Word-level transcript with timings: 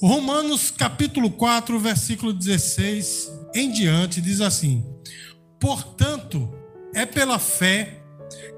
Romanos 0.00 0.70
capítulo 0.70 1.30
4, 1.30 1.78
versículo 1.80 2.30
16 2.30 3.32
em 3.54 3.72
diante 3.72 4.20
diz 4.20 4.42
assim: 4.42 4.84
Portanto, 5.58 6.52
é 6.94 7.06
pela 7.06 7.38
fé 7.38 8.02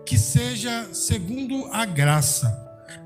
que 0.05 0.19
seja 0.19 0.89
segundo 0.93 1.67
a 1.71 1.85
graça, 1.85 2.53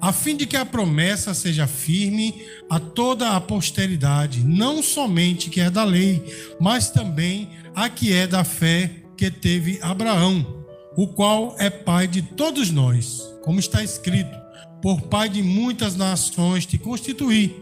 a 0.01 0.15
fim 0.15 0.35
de 0.35 0.47
que 0.47 0.57
a 0.57 0.65
promessa 0.65 1.35
seja 1.35 1.67
firme 1.67 2.47
a 2.71 2.81
toda 2.81 3.37
a 3.37 3.41
posteridade, 3.41 4.43
não 4.43 4.83
somente 4.83 5.51
que 5.51 5.61
é 5.61 5.69
da 5.69 5.85
lei, 5.85 6.25
mas 6.59 6.89
também 6.89 7.51
a 7.75 7.91
que 7.91 8.15
é 8.15 8.27
da 8.27 8.45
fé 8.45 8.91
que 9.15 9.31
teve 9.31 9.79
Abraão, 9.83 10.65
o 10.97 11.07
qual 11.07 11.55
é 11.59 11.69
pai 11.69 12.09
de 12.09 12.23
todos 12.23 12.71
nós, 12.71 13.21
como 13.45 13.61
está 13.61 13.85
escrito: 13.85 14.42
por 14.81 15.03
pai 15.03 15.29
de 15.29 15.43
muitas 15.43 15.97
nações 15.97 16.67
te 16.67 16.79
constituí, 16.79 17.57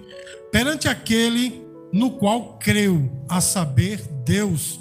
perante 0.50 0.88
aquele 0.88 1.62
no 1.92 2.12
qual 2.12 2.58
creu, 2.58 3.10
a 3.28 3.40
saber, 3.40 4.00
Deus, 4.24 4.80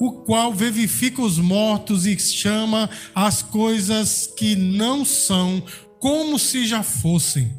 o 0.00 0.12
qual 0.22 0.52
vivifica 0.52 1.20
os 1.20 1.38
mortos 1.38 2.06
e 2.06 2.18
chama 2.18 2.88
as 3.14 3.42
coisas 3.42 4.26
que 4.26 4.54
não 4.54 5.04
são 5.04 5.62
como 5.98 6.38
se 6.38 6.66
já 6.66 6.82
fossem, 6.82 7.52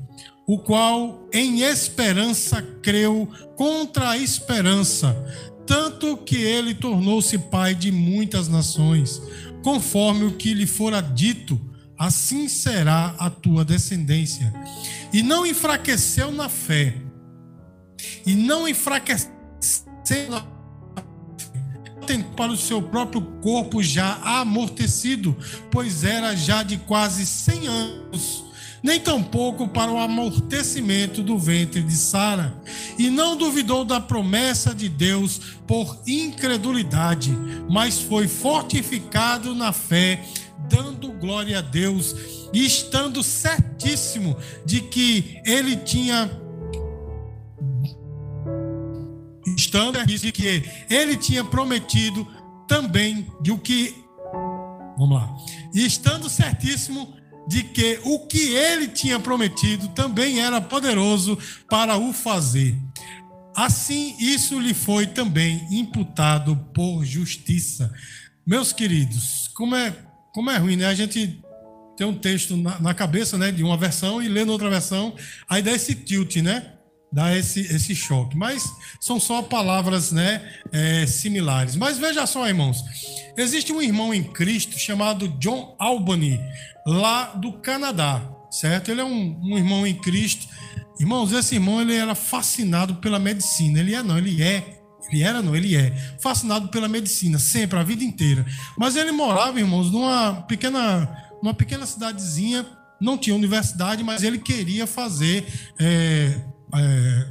o 0.48 0.58
qual 0.58 1.28
em 1.34 1.62
esperança 1.62 2.62
creu 2.82 3.28
contra 3.56 4.12
a 4.12 4.18
esperança, 4.18 5.16
tanto 5.68 6.18
que 6.18 6.38
ele 6.38 6.74
tornou-se 6.74 7.38
pai 7.38 7.76
de 7.76 7.92
muitas 7.92 8.48
nações, 8.48 9.22
conforme 9.62 10.26
o 10.26 10.32
que 10.32 10.54
lhe 10.54 10.66
fora 10.66 11.02
dito, 11.02 11.60
assim 12.00 12.48
será 12.48 13.14
a 13.20 13.30
tua 13.30 13.66
descendência. 13.66 14.54
E 15.12 15.22
não 15.22 15.46
enfraqueceu 15.46 16.32
na 16.32 16.48
fé, 16.48 16.96
e 18.26 18.34
não 18.34 18.66
enfraqueceu 18.68 19.30
na 20.30 20.60
para 22.36 22.52
o 22.52 22.58
seu 22.58 22.82
próprio 22.82 23.22
corpo 23.42 23.84
já 23.84 24.16
amortecido, 24.24 25.38
pois 25.70 26.04
era 26.04 26.36
já 26.36 26.64
de 26.64 26.78
quase 26.78 27.24
100 27.24 27.68
anos, 27.68 28.46
nem 28.82 29.00
tampouco 29.00 29.68
para 29.68 29.92
o 29.92 30.00
amortecimento 30.00 31.22
do 31.22 31.38
ventre 31.38 31.84
de 31.84 31.94
Sara, 31.94 32.56
e 32.98 33.12
não 33.12 33.38
duvidou 33.38 33.86
da 33.86 34.00
promessa 34.00 34.74
de 34.74 34.90
Deus 34.90 35.40
por 35.68 36.02
incredulidade, 36.08 37.32
mas 37.70 38.00
foi 38.00 38.28
fortificado 38.28 39.54
na 39.54 39.72
fé, 39.72 40.24
dando 40.70 41.12
glória 41.14 41.60
a 41.60 41.62
Deus 41.62 42.16
e 42.54 42.66
estando 42.66 43.24
certíssimo 43.24 44.38
de 44.66 44.82
que 44.82 45.42
ele 45.46 45.76
tinha 45.78 46.30
estando 49.58 50.06
de 50.06 50.32
que 50.32 50.64
ele 50.90 51.18
tinha 51.18 51.44
prometido 51.44 52.26
também 52.68 53.28
de 53.42 53.52
o 53.52 53.58
que 53.58 53.94
vamos 54.98 55.18
lá 55.18 55.36
e 55.74 55.86
estando 55.86 56.30
certíssimo 56.30 57.14
de 57.48 57.64
que 57.64 58.00
o 58.04 58.28
que 58.28 58.54
ele 58.54 58.88
tinha 58.88 59.20
prometido 59.20 59.88
também 59.90 60.40
era 60.40 60.62
poderoso 60.62 61.36
para 61.68 61.98
o 61.98 62.14
fazer. 62.14 62.78
Assim, 63.56 64.16
isso 64.20 64.60
lhe 64.60 64.74
foi 64.74 65.08
também 65.08 65.68
imputado 65.72 66.56
por 66.74 67.04
justiça. 67.04 67.92
Meus 68.46 68.72
queridos, 68.72 69.50
como 69.56 69.76
é, 69.76 69.94
como 70.34 70.52
é 70.52 70.58
ruim, 70.58 70.76
né? 70.76 70.86
A 70.86 70.94
gente 70.94 71.42
tem 71.98 72.08
um 72.08 72.18
texto 72.18 72.56
na, 72.56 72.80
na 72.80 72.94
cabeça, 72.94 73.38
né, 73.38 73.52
de 73.52 73.64
uma 73.64 73.76
versão 73.76 74.22
e 74.22 74.28
lendo 74.28 74.52
outra 74.52 74.70
versão, 74.70 75.14
aí 75.50 75.62
dá 75.62 75.72
esse 75.72 75.94
tilt, 75.94 76.38
né? 76.38 76.74
dá 77.12 77.36
esse, 77.36 77.62
esse 77.62 77.96
choque. 77.96 78.38
Mas 78.38 78.64
são 79.00 79.20
só 79.20 79.42
palavras 79.42 80.12
né, 80.12 80.42
é, 80.72 81.06
similares. 81.06 81.76
Mas 81.76 81.98
veja 81.98 82.26
só, 82.26 82.48
irmãos. 82.48 82.84
Existe 83.38 83.72
um 83.72 83.82
irmão 83.82 84.14
em 84.14 84.24
Cristo 84.24 84.78
chamado 84.78 85.28
John 85.40 85.76
Albany, 85.80 86.40
lá 86.86 87.26
do 87.36 87.54
Canadá, 87.54 88.22
certo? 88.52 88.92
Ele 88.92 89.02
é 89.02 89.06
um, 89.06 89.40
um 89.42 89.58
irmão 89.58 89.88
em 89.88 89.96
Cristo. 89.96 90.48
Irmãos, 91.00 91.32
esse 91.32 91.56
irmão 91.56 91.82
ele 91.82 91.96
era 91.96 92.14
fascinado 92.16 92.96
pela 92.96 93.20
medicina. 93.20 93.80
Ele 93.80 93.96
é, 93.96 94.04
não, 94.04 94.18
ele 94.18 94.42
é. 94.44 94.79
Ele 95.12 95.24
era, 95.24 95.42
não, 95.42 95.56
ele 95.56 95.76
é. 95.76 95.92
Fascinado 96.20 96.68
pela 96.70 96.88
medicina, 96.88 97.40
sempre, 97.40 97.80
a 97.80 97.84
vida 97.84 98.04
inteira. 98.04 98.46
Mas 98.78 98.96
ele 98.96 99.12
morava, 99.12 99.60
irmãos, 99.60 99.92
numa 99.92 100.42
pequena, 100.44 101.10
numa 101.42 101.54
pequena 101.54 101.86
cidadezinha. 101.86 102.66
Não 103.02 103.18
tinha 103.18 103.36
universidade, 103.36 104.04
mas 104.04 104.24
ele 104.24 104.38
queria 104.38 104.86
fazer 104.86 105.46
é, 105.80 106.42
é, 106.76 107.28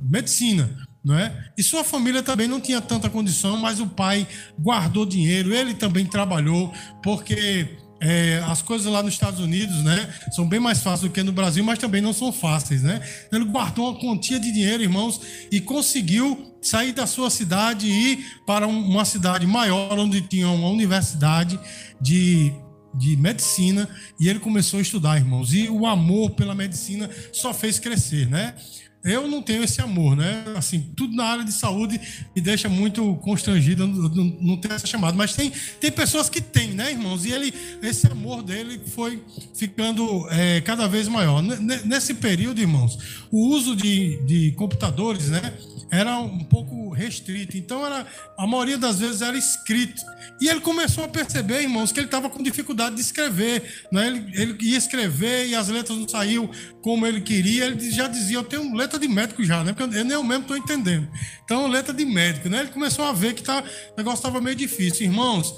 medicina, 0.00 0.76
não 1.04 1.16
é? 1.16 1.50
E 1.56 1.62
sua 1.62 1.84
família 1.84 2.20
também 2.20 2.48
não 2.48 2.60
tinha 2.60 2.80
tanta 2.80 3.08
condição, 3.08 3.56
mas 3.56 3.78
o 3.78 3.86
pai 3.86 4.26
guardou 4.58 5.06
dinheiro, 5.06 5.54
ele 5.54 5.72
também 5.72 6.04
trabalhou, 6.04 6.74
porque 7.00 7.78
é, 8.04 8.42
as 8.46 8.60
coisas 8.60 8.86
lá 8.86 9.02
nos 9.02 9.14
Estados 9.14 9.40
Unidos, 9.40 9.82
né, 9.82 10.12
são 10.30 10.46
bem 10.46 10.60
mais 10.60 10.80
fáceis 10.80 11.10
do 11.10 11.10
que 11.10 11.22
no 11.22 11.32
Brasil, 11.32 11.64
mas 11.64 11.78
também 11.78 12.02
não 12.02 12.12
são 12.12 12.30
fáceis, 12.30 12.82
né? 12.82 13.00
Ele 13.32 13.46
guardou 13.46 13.90
uma 13.90 13.98
quantia 13.98 14.38
de 14.38 14.52
dinheiro, 14.52 14.82
irmãos, 14.82 15.20
e 15.50 15.60
conseguiu 15.60 16.54
sair 16.60 16.92
da 16.92 17.06
sua 17.06 17.30
cidade 17.30 17.86
e 17.86 18.12
ir 18.12 18.26
para 18.46 18.66
uma 18.66 19.04
cidade 19.04 19.46
maior, 19.46 19.98
onde 19.98 20.20
tinha 20.20 20.48
uma 20.48 20.68
universidade 20.68 21.58
de 22.00 22.52
de 22.96 23.16
medicina 23.16 23.88
e 24.20 24.28
ele 24.28 24.38
começou 24.38 24.78
a 24.78 24.82
estudar, 24.82 25.16
irmãos. 25.16 25.52
E 25.52 25.68
o 25.68 25.84
amor 25.84 26.30
pela 26.30 26.54
medicina 26.54 27.10
só 27.32 27.52
fez 27.52 27.78
crescer, 27.78 28.28
né? 28.28 28.54
Eu 29.04 29.28
não 29.28 29.42
tenho 29.42 29.62
esse 29.62 29.82
amor, 29.82 30.16
né? 30.16 30.44
Assim, 30.56 30.80
tudo 30.96 31.14
na 31.14 31.24
área 31.24 31.44
de 31.44 31.52
saúde 31.52 32.00
me 32.34 32.40
deixa 32.40 32.70
muito 32.70 33.16
constrangido, 33.16 33.86
não, 33.86 34.24
não 34.40 34.56
tenho 34.56 34.72
essa 34.72 34.86
chamada. 34.86 35.14
Mas 35.14 35.34
tem, 35.34 35.52
tem 35.78 35.92
pessoas 35.92 36.30
que 36.30 36.40
têm, 36.40 36.68
né, 36.68 36.92
irmãos? 36.92 37.26
E 37.26 37.30
ele, 37.30 37.52
esse 37.82 38.06
amor 38.06 38.42
dele 38.42 38.80
foi 38.94 39.22
ficando 39.54 40.26
é, 40.30 40.62
cada 40.62 40.88
vez 40.88 41.06
maior. 41.06 41.42
Nesse 41.42 42.14
período, 42.14 42.60
irmãos, 42.60 42.98
o 43.30 43.48
uso 43.48 43.76
de, 43.76 44.16
de 44.24 44.52
computadores, 44.52 45.28
né? 45.28 45.52
Era 45.90 46.18
um 46.18 46.44
pouco 46.44 46.90
restrito. 46.90 47.56
Então, 47.56 47.84
era, 47.84 48.06
a 48.36 48.46
maioria 48.46 48.78
das 48.78 48.98
vezes 48.98 49.22
era 49.22 49.36
escrito. 49.36 50.02
E 50.40 50.48
ele 50.48 50.60
começou 50.60 51.04
a 51.04 51.08
perceber, 51.08 51.62
irmãos, 51.62 51.92
que 51.92 52.00
ele 52.00 52.06
estava 52.06 52.28
com 52.28 52.42
dificuldade 52.42 52.96
de 52.96 53.00
escrever. 53.00 53.86
Né? 53.92 54.06
Ele, 54.08 54.32
ele 54.34 54.58
ia 54.62 54.78
escrever 54.78 55.46
e 55.48 55.54
as 55.54 55.68
letras 55.68 55.96
não 55.96 56.08
saíam 56.08 56.50
como 56.82 57.06
ele 57.06 57.20
queria. 57.20 57.66
Ele 57.66 57.90
já 57.90 58.08
dizia: 58.08 58.36
Eu 58.36 58.44
tenho 58.44 58.74
letra 58.74 58.98
de 58.98 59.08
médico 59.08 59.44
já, 59.44 59.62
né? 59.62 59.72
porque 59.72 59.96
eu 59.96 60.04
nem 60.04 60.12
eu 60.12 60.22
mesmo 60.22 60.42
estou 60.42 60.56
entendendo. 60.56 61.08
Então, 61.44 61.66
letra 61.66 61.92
de 61.92 62.04
médico. 62.04 62.48
Né? 62.48 62.60
Ele 62.60 62.70
começou 62.70 63.04
a 63.04 63.12
ver 63.12 63.34
que 63.34 63.42
tá, 63.42 63.62
o 63.92 63.96
negócio 63.96 64.18
estava 64.18 64.40
meio 64.40 64.56
difícil. 64.56 65.06
Irmãos, 65.06 65.54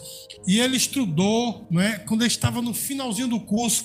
e 0.47 0.61
ele 0.61 0.77
estudou, 0.77 1.67
né? 1.71 1.99
quando 2.07 2.23
ele 2.23 2.29
estava 2.29 2.63
no 2.63 2.73
finalzinho 2.73 3.29
do 3.29 3.41
curso, 3.41 3.85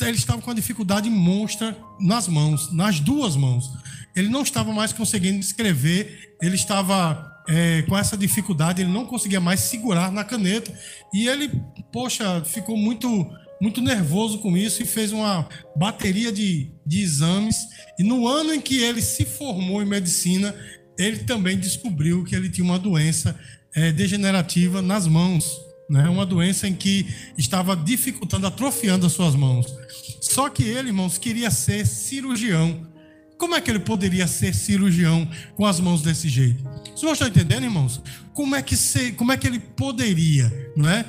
ele 0.00 0.16
estava 0.16 0.40
com 0.40 0.50
a 0.50 0.54
dificuldade 0.54 1.10
monstra 1.10 1.76
nas 2.00 2.26
mãos, 2.26 2.72
nas 2.72 3.00
duas 3.00 3.36
mãos 3.36 3.70
ele 4.16 4.28
não 4.28 4.42
estava 4.42 4.72
mais 4.72 4.92
conseguindo 4.92 5.40
escrever, 5.40 6.34
ele 6.42 6.54
estava 6.54 7.30
é, 7.48 7.82
com 7.82 7.96
essa 7.96 8.16
dificuldade, 8.16 8.82
ele 8.82 8.90
não 8.90 9.06
conseguia 9.06 9.40
mais 9.40 9.60
segurar 9.60 10.10
na 10.10 10.24
caneta 10.24 10.72
e 11.12 11.28
ele, 11.28 11.50
poxa, 11.92 12.42
ficou 12.44 12.76
muito 12.76 13.08
muito 13.60 13.80
nervoso 13.80 14.38
com 14.38 14.56
isso 14.56 14.82
e 14.82 14.84
fez 14.84 15.10
uma 15.12 15.48
bateria 15.74 16.30
de, 16.30 16.70
de 16.84 17.00
exames. 17.00 17.56
E 17.98 18.02
no 18.02 18.26
ano 18.28 18.52
em 18.52 18.60
que 18.60 18.82
ele 18.82 19.00
se 19.00 19.24
formou 19.24 19.80
em 19.82 19.86
medicina, 19.86 20.54
ele 20.98 21.20
também 21.20 21.58
descobriu 21.58 22.24
que 22.24 22.34
ele 22.34 22.50
tinha 22.50 22.64
uma 22.64 22.78
doença 22.78 23.38
é, 23.74 23.90
degenerativa 23.90 24.82
nas 24.82 25.06
mãos, 25.06 25.50
né? 25.88 26.08
uma 26.08 26.26
doença 26.26 26.68
em 26.68 26.74
que 26.74 27.06
estava 27.38 27.74
dificultando, 27.74 28.46
atrofiando 28.46 29.06
as 29.06 29.12
suas 29.12 29.34
mãos. 29.34 29.66
Só 30.20 30.48
que 30.48 30.62
ele, 30.62 30.88
irmãos, 30.88 31.16
queria 31.16 31.50
ser 31.50 31.86
cirurgião. 31.86 32.86
Como 33.44 33.54
é 33.54 33.60
que 33.60 33.70
ele 33.70 33.80
poderia 33.80 34.26
ser 34.26 34.54
cirurgião 34.54 35.28
com 35.54 35.66
as 35.66 35.78
mãos 35.78 36.00
desse 36.00 36.30
jeito? 36.30 36.64
Vocês 36.96 37.12
estão 37.12 37.28
entendendo, 37.28 37.64
irmãos? 37.64 38.00
Como 38.32 38.56
é 38.56 38.62
que, 38.62 38.74
se, 38.74 39.12
como 39.12 39.32
é 39.32 39.36
que 39.36 39.46
ele 39.46 39.58
poderia, 39.58 40.50
não 40.74 40.88
é? 40.88 41.04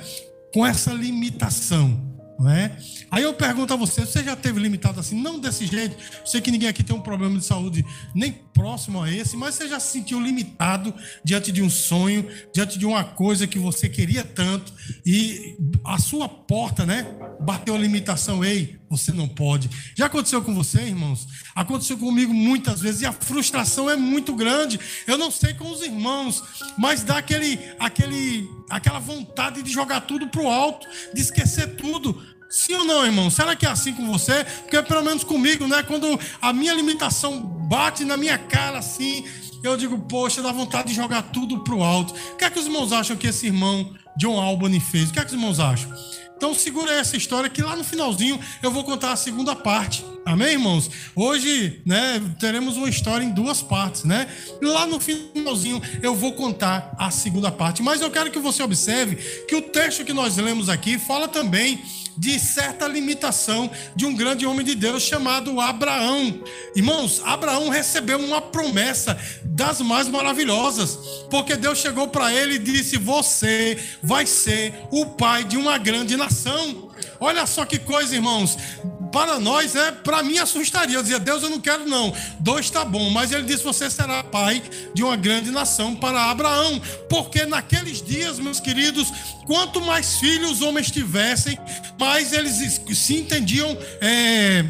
Com 0.52 0.66
essa 0.66 0.92
limitação. 0.92 2.05
É? 2.44 2.76
Aí 3.10 3.22
eu 3.22 3.32
pergunto 3.32 3.72
a 3.72 3.76
você, 3.76 4.04
você 4.04 4.22
já 4.22 4.36
teve 4.36 4.60
limitado 4.60 5.00
assim, 5.00 5.18
não 5.18 5.38
desse 5.38 5.64
jeito, 5.64 5.96
sei 6.22 6.38
que 6.38 6.50
ninguém 6.50 6.68
aqui 6.68 6.82
tem 6.82 6.94
um 6.94 7.00
problema 7.00 7.38
de 7.38 7.44
saúde 7.44 7.82
nem 8.14 8.30
próximo 8.30 9.02
a 9.02 9.10
esse, 9.10 9.38
mas 9.38 9.54
você 9.54 9.66
já 9.66 9.80
se 9.80 9.92
sentiu 9.92 10.20
limitado 10.20 10.92
diante 11.24 11.50
de 11.50 11.62
um 11.62 11.70
sonho, 11.70 12.28
diante 12.52 12.78
de 12.78 12.84
uma 12.84 13.04
coisa 13.04 13.46
que 13.46 13.58
você 13.58 13.88
queria 13.88 14.22
tanto 14.22 14.70
e 15.04 15.56
a 15.82 15.98
sua 15.98 16.28
porta, 16.28 16.84
né, 16.84 17.06
bateu 17.40 17.74
a 17.74 17.78
limitação, 17.78 18.44
ei, 18.44 18.78
você 18.88 19.12
não 19.12 19.26
pode. 19.26 19.68
Já 19.96 20.06
aconteceu 20.06 20.42
com 20.42 20.54
você, 20.54 20.82
irmãos? 20.82 21.26
Aconteceu 21.54 21.98
comigo 21.98 22.32
muitas 22.32 22.80
vezes 22.80 23.00
e 23.00 23.06
a 23.06 23.12
frustração 23.12 23.90
é 23.90 23.96
muito 23.96 24.34
grande. 24.34 24.78
Eu 25.06 25.18
não 25.18 25.30
sei 25.30 25.54
com 25.54 25.70
os 25.70 25.82
irmãos, 25.82 26.42
mas 26.78 27.02
dá 27.02 27.18
aquele, 27.18 27.58
aquele, 27.78 28.48
aquela 28.70 28.98
vontade 28.98 29.62
de 29.62 29.70
jogar 29.70 30.02
tudo 30.02 30.28
pro 30.28 30.48
alto, 30.48 30.86
de 31.12 31.20
esquecer 31.20 31.76
tudo. 31.76 32.22
Sim 32.48 32.74
ou 32.74 32.84
não, 32.84 33.04
irmão? 33.04 33.30
Será 33.30 33.56
que 33.56 33.66
é 33.66 33.68
assim 33.68 33.92
com 33.92 34.10
você? 34.10 34.44
Porque 34.62 34.80
pelo 34.82 35.02
menos 35.02 35.24
comigo, 35.24 35.66
né? 35.66 35.82
Quando 35.82 36.18
a 36.40 36.52
minha 36.52 36.74
limitação 36.74 37.40
bate 37.40 38.04
na 38.04 38.16
minha 38.16 38.38
cara 38.38 38.78
assim, 38.78 39.24
eu 39.62 39.76
digo, 39.76 39.98
poxa, 39.98 40.42
dá 40.42 40.52
vontade 40.52 40.88
de 40.88 40.94
jogar 40.94 41.22
tudo 41.22 41.60
pro 41.64 41.82
alto. 41.82 42.14
O 42.32 42.36
que 42.36 42.44
é 42.44 42.50
que 42.50 42.58
os 42.58 42.66
irmãos 42.66 42.92
acham 42.92 43.16
que 43.16 43.26
esse 43.26 43.46
irmão 43.46 43.92
John 44.16 44.40
Albany 44.40 44.80
fez? 44.80 45.10
O 45.10 45.12
que 45.12 45.18
é 45.18 45.22
que 45.22 45.28
os 45.28 45.32
irmãos 45.32 45.58
acham? 45.58 45.92
Então 46.36 46.54
segura 46.54 46.92
essa 46.92 47.16
história 47.16 47.48
que 47.48 47.62
lá 47.62 47.74
no 47.74 47.82
finalzinho 47.82 48.38
eu 48.62 48.70
vou 48.70 48.84
contar 48.84 49.12
a 49.12 49.16
segunda 49.16 49.56
parte. 49.56 50.04
Amém, 50.24 50.52
irmãos? 50.52 50.90
Hoje, 51.14 51.80
né, 51.86 52.20
teremos 52.38 52.76
uma 52.76 52.90
história 52.90 53.24
em 53.24 53.30
duas 53.30 53.62
partes, 53.62 54.04
né? 54.04 54.28
Lá 54.60 54.86
no 54.86 55.00
finalzinho 55.00 55.80
eu 56.02 56.14
vou 56.14 56.34
contar 56.34 56.94
a 56.98 57.10
segunda 57.10 57.50
parte, 57.50 57.82
mas 57.82 58.02
eu 58.02 58.10
quero 58.10 58.30
que 58.30 58.38
você 58.38 58.62
observe 58.62 59.16
que 59.46 59.56
o 59.56 59.62
texto 59.62 60.04
que 60.04 60.12
nós 60.12 60.36
lemos 60.36 60.68
aqui 60.68 60.98
fala 60.98 61.26
também 61.26 61.82
de 62.16 62.38
certa 62.38 62.86
limitação 62.88 63.70
de 63.94 64.06
um 64.06 64.14
grande 64.14 64.46
homem 64.46 64.64
de 64.64 64.74
Deus 64.74 65.02
chamado 65.02 65.60
Abraão. 65.60 66.42
Irmãos, 66.74 67.20
Abraão 67.24 67.68
recebeu 67.68 68.18
uma 68.18 68.40
promessa 68.40 69.18
das 69.44 69.80
mais 69.80 70.08
maravilhosas, 70.08 70.96
porque 71.30 71.56
Deus 71.56 71.78
chegou 71.78 72.08
para 72.08 72.32
ele 72.32 72.54
e 72.54 72.58
disse: 72.58 72.96
Você 72.96 73.78
vai 74.02 74.26
ser 74.26 74.74
o 74.90 75.06
pai 75.06 75.44
de 75.44 75.56
uma 75.56 75.78
grande 75.78 76.16
nação. 76.16 76.90
Olha 77.20 77.46
só 77.46 77.64
que 77.64 77.78
coisa, 77.78 78.14
irmãos. 78.14 78.56
Para 79.16 79.40
nós, 79.40 79.74
é, 79.74 79.92
para 79.92 80.22
mim 80.22 80.36
assustaria. 80.36 80.94
Eu 80.94 81.02
dizia, 81.02 81.18
Deus, 81.18 81.42
eu 81.42 81.48
não 81.48 81.58
quero 81.58 81.88
não. 81.88 82.14
Dois 82.38 82.66
está 82.66 82.84
bom. 82.84 83.08
Mas 83.08 83.32
ele 83.32 83.44
disse, 83.44 83.64
você 83.64 83.88
será 83.88 84.22
pai 84.22 84.62
de 84.92 85.02
uma 85.02 85.16
grande 85.16 85.50
nação 85.50 85.96
para 85.96 86.30
Abraão. 86.30 86.78
Porque 87.08 87.46
naqueles 87.46 88.02
dias, 88.02 88.38
meus 88.38 88.60
queridos, 88.60 89.10
quanto 89.46 89.80
mais 89.80 90.18
filhos 90.18 90.50
os 90.50 90.60
homens 90.60 90.90
tivessem, 90.90 91.58
mais 91.98 92.30
eles 92.34 92.78
se 92.92 93.14
entendiam. 93.14 93.74
É, 94.02 94.66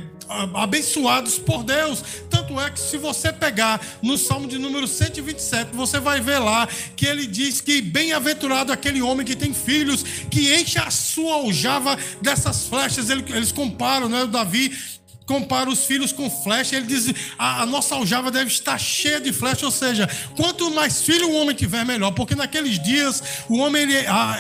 abençoados 0.55 1.39
por 1.39 1.63
Deus. 1.63 2.03
Tanto 2.31 2.61
é 2.61 2.71
que 2.71 2.81
se 2.81 2.97
você 2.99 3.33
pegar 3.33 3.81
no 4.03 4.17
Salmo 4.17 4.47
de 4.47 4.59
número 4.59 4.87
127, 4.87 5.75
você 5.75 5.99
vai 5.99 6.21
ver 6.21 6.39
lá 6.39 6.69
que 6.97 7.07
ele 7.07 7.27
diz 7.27 7.61
que 7.61 7.81
bem-aventurado 7.81 8.73
aquele 8.73 9.03
homem 9.03 9.27
que 9.27 9.37
tem 9.37 9.53
filhos, 9.53 10.03
que 10.31 10.55
enche 10.55 10.79
a 10.79 10.91
sua 10.91 11.37
aljava 11.37 11.97
dessas 12.21 12.67
flechas. 12.67 13.11
Eles 13.11 13.53
comparam, 13.53 14.09
né, 14.09 14.27
Davi 14.27 14.73
compara 15.27 15.69
os 15.69 15.85
filhos 15.85 16.13
com 16.13 16.31
flecha, 16.31 16.77
ele 16.77 16.87
diz: 16.87 17.13
a, 17.37 17.67
nossa 17.67 17.97
aljava 17.97 18.31
deve 18.31 18.51
estar 18.51 18.79
cheia 18.79 19.21
de 19.21 19.33
flecha, 19.33 19.67
ou 19.67 19.73
seja, 19.73 20.09
quanto 20.37 20.71
mais 20.71 21.03
filho 21.03 21.29
o 21.29 21.35
homem 21.35 21.55
tiver, 21.55 21.85
melhor, 21.85 22.13
porque 22.13 22.35
naqueles 22.35 22.83
dias 22.83 23.23
o 23.49 23.59
homem 23.59 23.83
ele, 23.83 23.95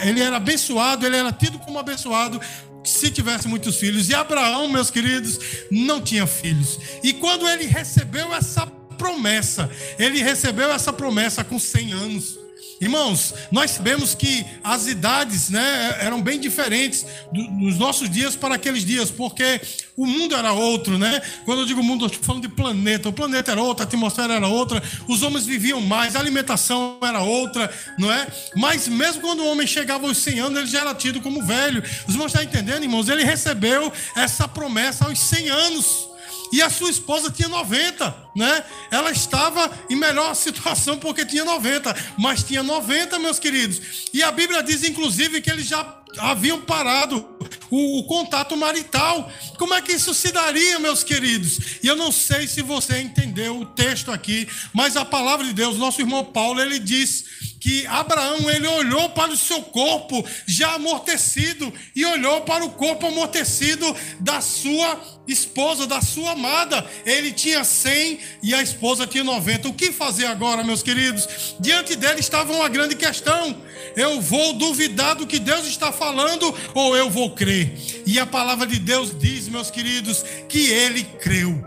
ele 0.04 0.22
era 0.22 0.36
abençoado, 0.36 1.04
ele 1.04 1.16
era 1.16 1.32
tido 1.32 1.58
como 1.58 1.78
abençoado 1.78 2.40
se 2.88 3.10
tivesse 3.10 3.48
muitos 3.48 3.76
filhos. 3.76 4.08
E 4.08 4.14
Abraão, 4.14 4.68
meus 4.68 4.90
queridos, 4.90 5.38
não 5.70 6.00
tinha 6.00 6.26
filhos. 6.26 6.78
E 7.02 7.12
quando 7.12 7.48
ele 7.48 7.64
recebeu 7.66 8.32
essa 8.34 8.66
promessa, 8.96 9.70
ele 9.98 10.22
recebeu 10.22 10.70
essa 10.72 10.92
promessa 10.92 11.44
com 11.44 11.58
100 11.58 11.92
anos. 11.92 12.45
Irmãos, 12.78 13.32
nós 13.50 13.70
sabemos 13.70 14.14
que 14.14 14.44
as 14.62 14.86
idades 14.86 15.48
né, 15.48 15.96
eram 16.00 16.20
bem 16.20 16.38
diferentes 16.38 17.06
dos 17.32 17.78
nossos 17.78 18.10
dias 18.10 18.36
para 18.36 18.54
aqueles 18.54 18.84
dias, 18.84 19.10
porque 19.10 19.60
o 19.96 20.04
mundo 20.04 20.34
era 20.34 20.52
outro, 20.52 20.98
né? 20.98 21.22
Quando 21.46 21.62
eu 21.62 21.66
digo 21.66 21.82
mundo, 21.82 22.04
eu 22.04 22.08
estou 22.08 22.22
falando 22.22 22.42
de 22.42 22.48
planeta. 22.48 23.08
O 23.08 23.12
planeta 23.12 23.52
era 23.52 23.62
outro, 23.62 23.82
a 23.82 23.86
atmosfera 23.86 24.34
era 24.34 24.46
outra, 24.46 24.82
os 25.08 25.22
homens 25.22 25.46
viviam 25.46 25.80
mais, 25.80 26.14
a 26.14 26.20
alimentação 26.20 26.98
era 27.02 27.22
outra, 27.22 27.72
não 27.98 28.12
é? 28.12 28.26
Mas 28.54 28.86
mesmo 28.88 29.22
quando 29.22 29.40
o 29.40 29.50
homem 29.50 29.66
chegava 29.66 30.06
aos 30.06 30.18
100 30.18 30.40
anos, 30.40 30.58
ele 30.58 30.66
já 30.66 30.80
era 30.80 30.94
tido 30.94 31.22
como 31.22 31.42
velho. 31.42 31.82
Os 32.06 32.12
irmãos 32.12 32.26
estão 32.26 32.42
entendendo, 32.42 32.82
irmãos? 32.82 33.08
Ele 33.08 33.24
recebeu 33.24 33.90
essa 34.14 34.46
promessa 34.46 35.06
aos 35.06 35.18
100 35.18 35.48
anos. 35.48 36.15
E 36.52 36.62
a 36.62 36.70
sua 36.70 36.90
esposa 36.90 37.30
tinha 37.30 37.48
90, 37.48 38.14
né? 38.34 38.64
Ela 38.90 39.10
estava 39.10 39.70
em 39.90 39.96
melhor 39.96 40.34
situação 40.36 40.98
porque 40.98 41.24
tinha 41.24 41.44
90, 41.44 41.94
mas 42.18 42.42
tinha 42.42 42.62
90, 42.62 43.18
meus 43.18 43.38
queridos. 43.38 44.06
E 44.12 44.22
a 44.22 44.30
Bíblia 44.30 44.62
diz, 44.62 44.82
inclusive, 44.84 45.40
que 45.40 45.50
eles 45.50 45.66
já 45.66 45.96
haviam 46.18 46.60
parado 46.60 47.26
o, 47.70 47.98
o, 47.98 48.04
contato 48.04 48.56
marital. 48.56 49.30
Como 49.58 49.74
é 49.74 49.82
que 49.82 49.92
isso 49.92 50.14
se 50.14 50.32
daria, 50.32 50.78
meus 50.78 51.02
queridos? 51.02 51.58
E 51.82 51.86
eu 51.86 51.96
não 51.96 52.10
sei 52.10 52.46
se 52.46 52.62
você 52.62 53.00
entendeu 53.00 53.60
o 53.60 53.66
texto 53.66 54.10
aqui, 54.10 54.48
mas 54.72 54.96
a 54.96 55.04
palavra 55.04 55.44
de 55.46 55.52
Deus, 55.52 55.76
nosso 55.76 56.00
irmão 56.00 56.24
Paulo, 56.24 56.60
ele 56.60 56.78
diz 56.78 57.24
que 57.66 57.84
Abraão 57.88 58.48
ele 58.48 58.68
olhou 58.68 59.08
para 59.08 59.32
o 59.32 59.36
seu 59.36 59.60
corpo 59.60 60.24
já 60.46 60.74
amortecido 60.74 61.72
e 61.96 62.06
olhou 62.06 62.42
para 62.42 62.64
o 62.64 62.70
corpo 62.70 63.08
amortecido 63.08 63.92
da 64.20 64.40
sua 64.40 65.00
esposa, 65.26 65.84
da 65.84 66.00
sua 66.00 66.30
amada. 66.30 66.86
Ele 67.04 67.32
tinha 67.32 67.64
100 67.64 68.20
e 68.40 68.54
a 68.54 68.62
esposa 68.62 69.04
tinha 69.04 69.24
90. 69.24 69.68
O 69.68 69.74
que 69.74 69.90
fazer 69.90 70.26
agora, 70.26 70.62
meus 70.62 70.80
queridos? 70.80 71.56
Diante 71.58 71.96
dele 71.96 72.20
estava 72.20 72.52
uma 72.52 72.68
grande 72.68 72.94
questão. 72.94 73.60
Eu 73.96 74.20
vou 74.20 74.52
duvidar 74.52 75.16
do 75.16 75.26
que 75.26 75.40
Deus 75.40 75.66
está 75.66 75.90
falando 75.90 76.54
ou 76.72 76.96
eu 76.96 77.10
vou 77.10 77.34
crer? 77.34 77.76
E 78.06 78.20
a 78.20 78.26
palavra 78.26 78.64
de 78.64 78.78
Deus 78.78 79.10
diz, 79.18 79.48
meus 79.48 79.72
queridos, 79.72 80.24
que 80.48 80.70
ele 80.70 81.02
creu. 81.20 81.60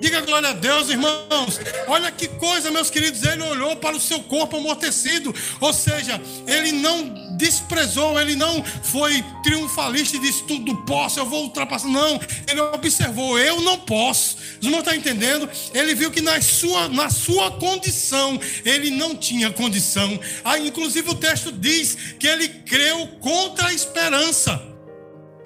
Diga 0.00 0.20
glória 0.20 0.50
a 0.50 0.52
Deus, 0.52 0.90
irmãos. 0.90 1.60
Olha 1.86 2.10
que 2.10 2.28
coisa, 2.28 2.70
meus 2.70 2.90
queridos. 2.90 3.22
Ele 3.22 3.42
olhou 3.42 3.76
para 3.76 3.96
o 3.96 4.00
seu 4.00 4.20
corpo 4.20 4.56
amortecido. 4.56 5.34
Ou 5.60 5.72
seja, 5.72 6.20
ele 6.46 6.72
não 6.72 7.36
desprezou, 7.36 8.20
ele 8.20 8.34
não 8.34 8.62
foi 8.64 9.24
triunfalista 9.42 10.16
e 10.16 10.20
disse: 10.20 10.42
tudo 10.44 10.76
posso, 10.84 11.18
eu 11.18 11.26
vou 11.26 11.44
ultrapassar. 11.44 11.88
Não, 11.88 12.20
ele 12.48 12.60
observou: 12.60 13.38
eu 13.38 13.60
não 13.60 13.78
posso. 13.78 14.36
Os 14.60 14.64
irmãos 14.64 14.80
estão 14.80 14.94
entendendo? 14.94 15.48
Ele 15.74 15.94
viu 15.94 16.10
que 16.10 16.20
na 16.20 16.40
sua, 16.40 16.88
na 16.88 17.10
sua 17.10 17.50
condição, 17.52 18.38
ele 18.64 18.90
não 18.90 19.16
tinha 19.16 19.50
condição. 19.50 20.18
Ah, 20.44 20.58
inclusive, 20.58 21.10
o 21.10 21.14
texto 21.14 21.52
diz 21.52 21.96
que 22.18 22.26
ele 22.26 22.48
creu 22.48 23.06
contra 23.20 23.68
a 23.68 23.72
esperança 23.72 24.75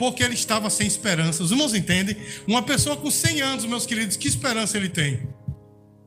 porque 0.00 0.22
ele 0.22 0.32
estava 0.32 0.70
sem 0.70 0.86
esperança. 0.86 1.42
Os 1.42 1.50
irmãos 1.50 1.74
entendem? 1.74 2.16
Uma 2.48 2.62
pessoa 2.62 2.96
com 2.96 3.10
100 3.10 3.42
anos, 3.42 3.64
meus 3.66 3.84
queridos, 3.84 4.16
que 4.16 4.26
esperança 4.26 4.78
ele 4.78 4.88
tem? 4.88 5.28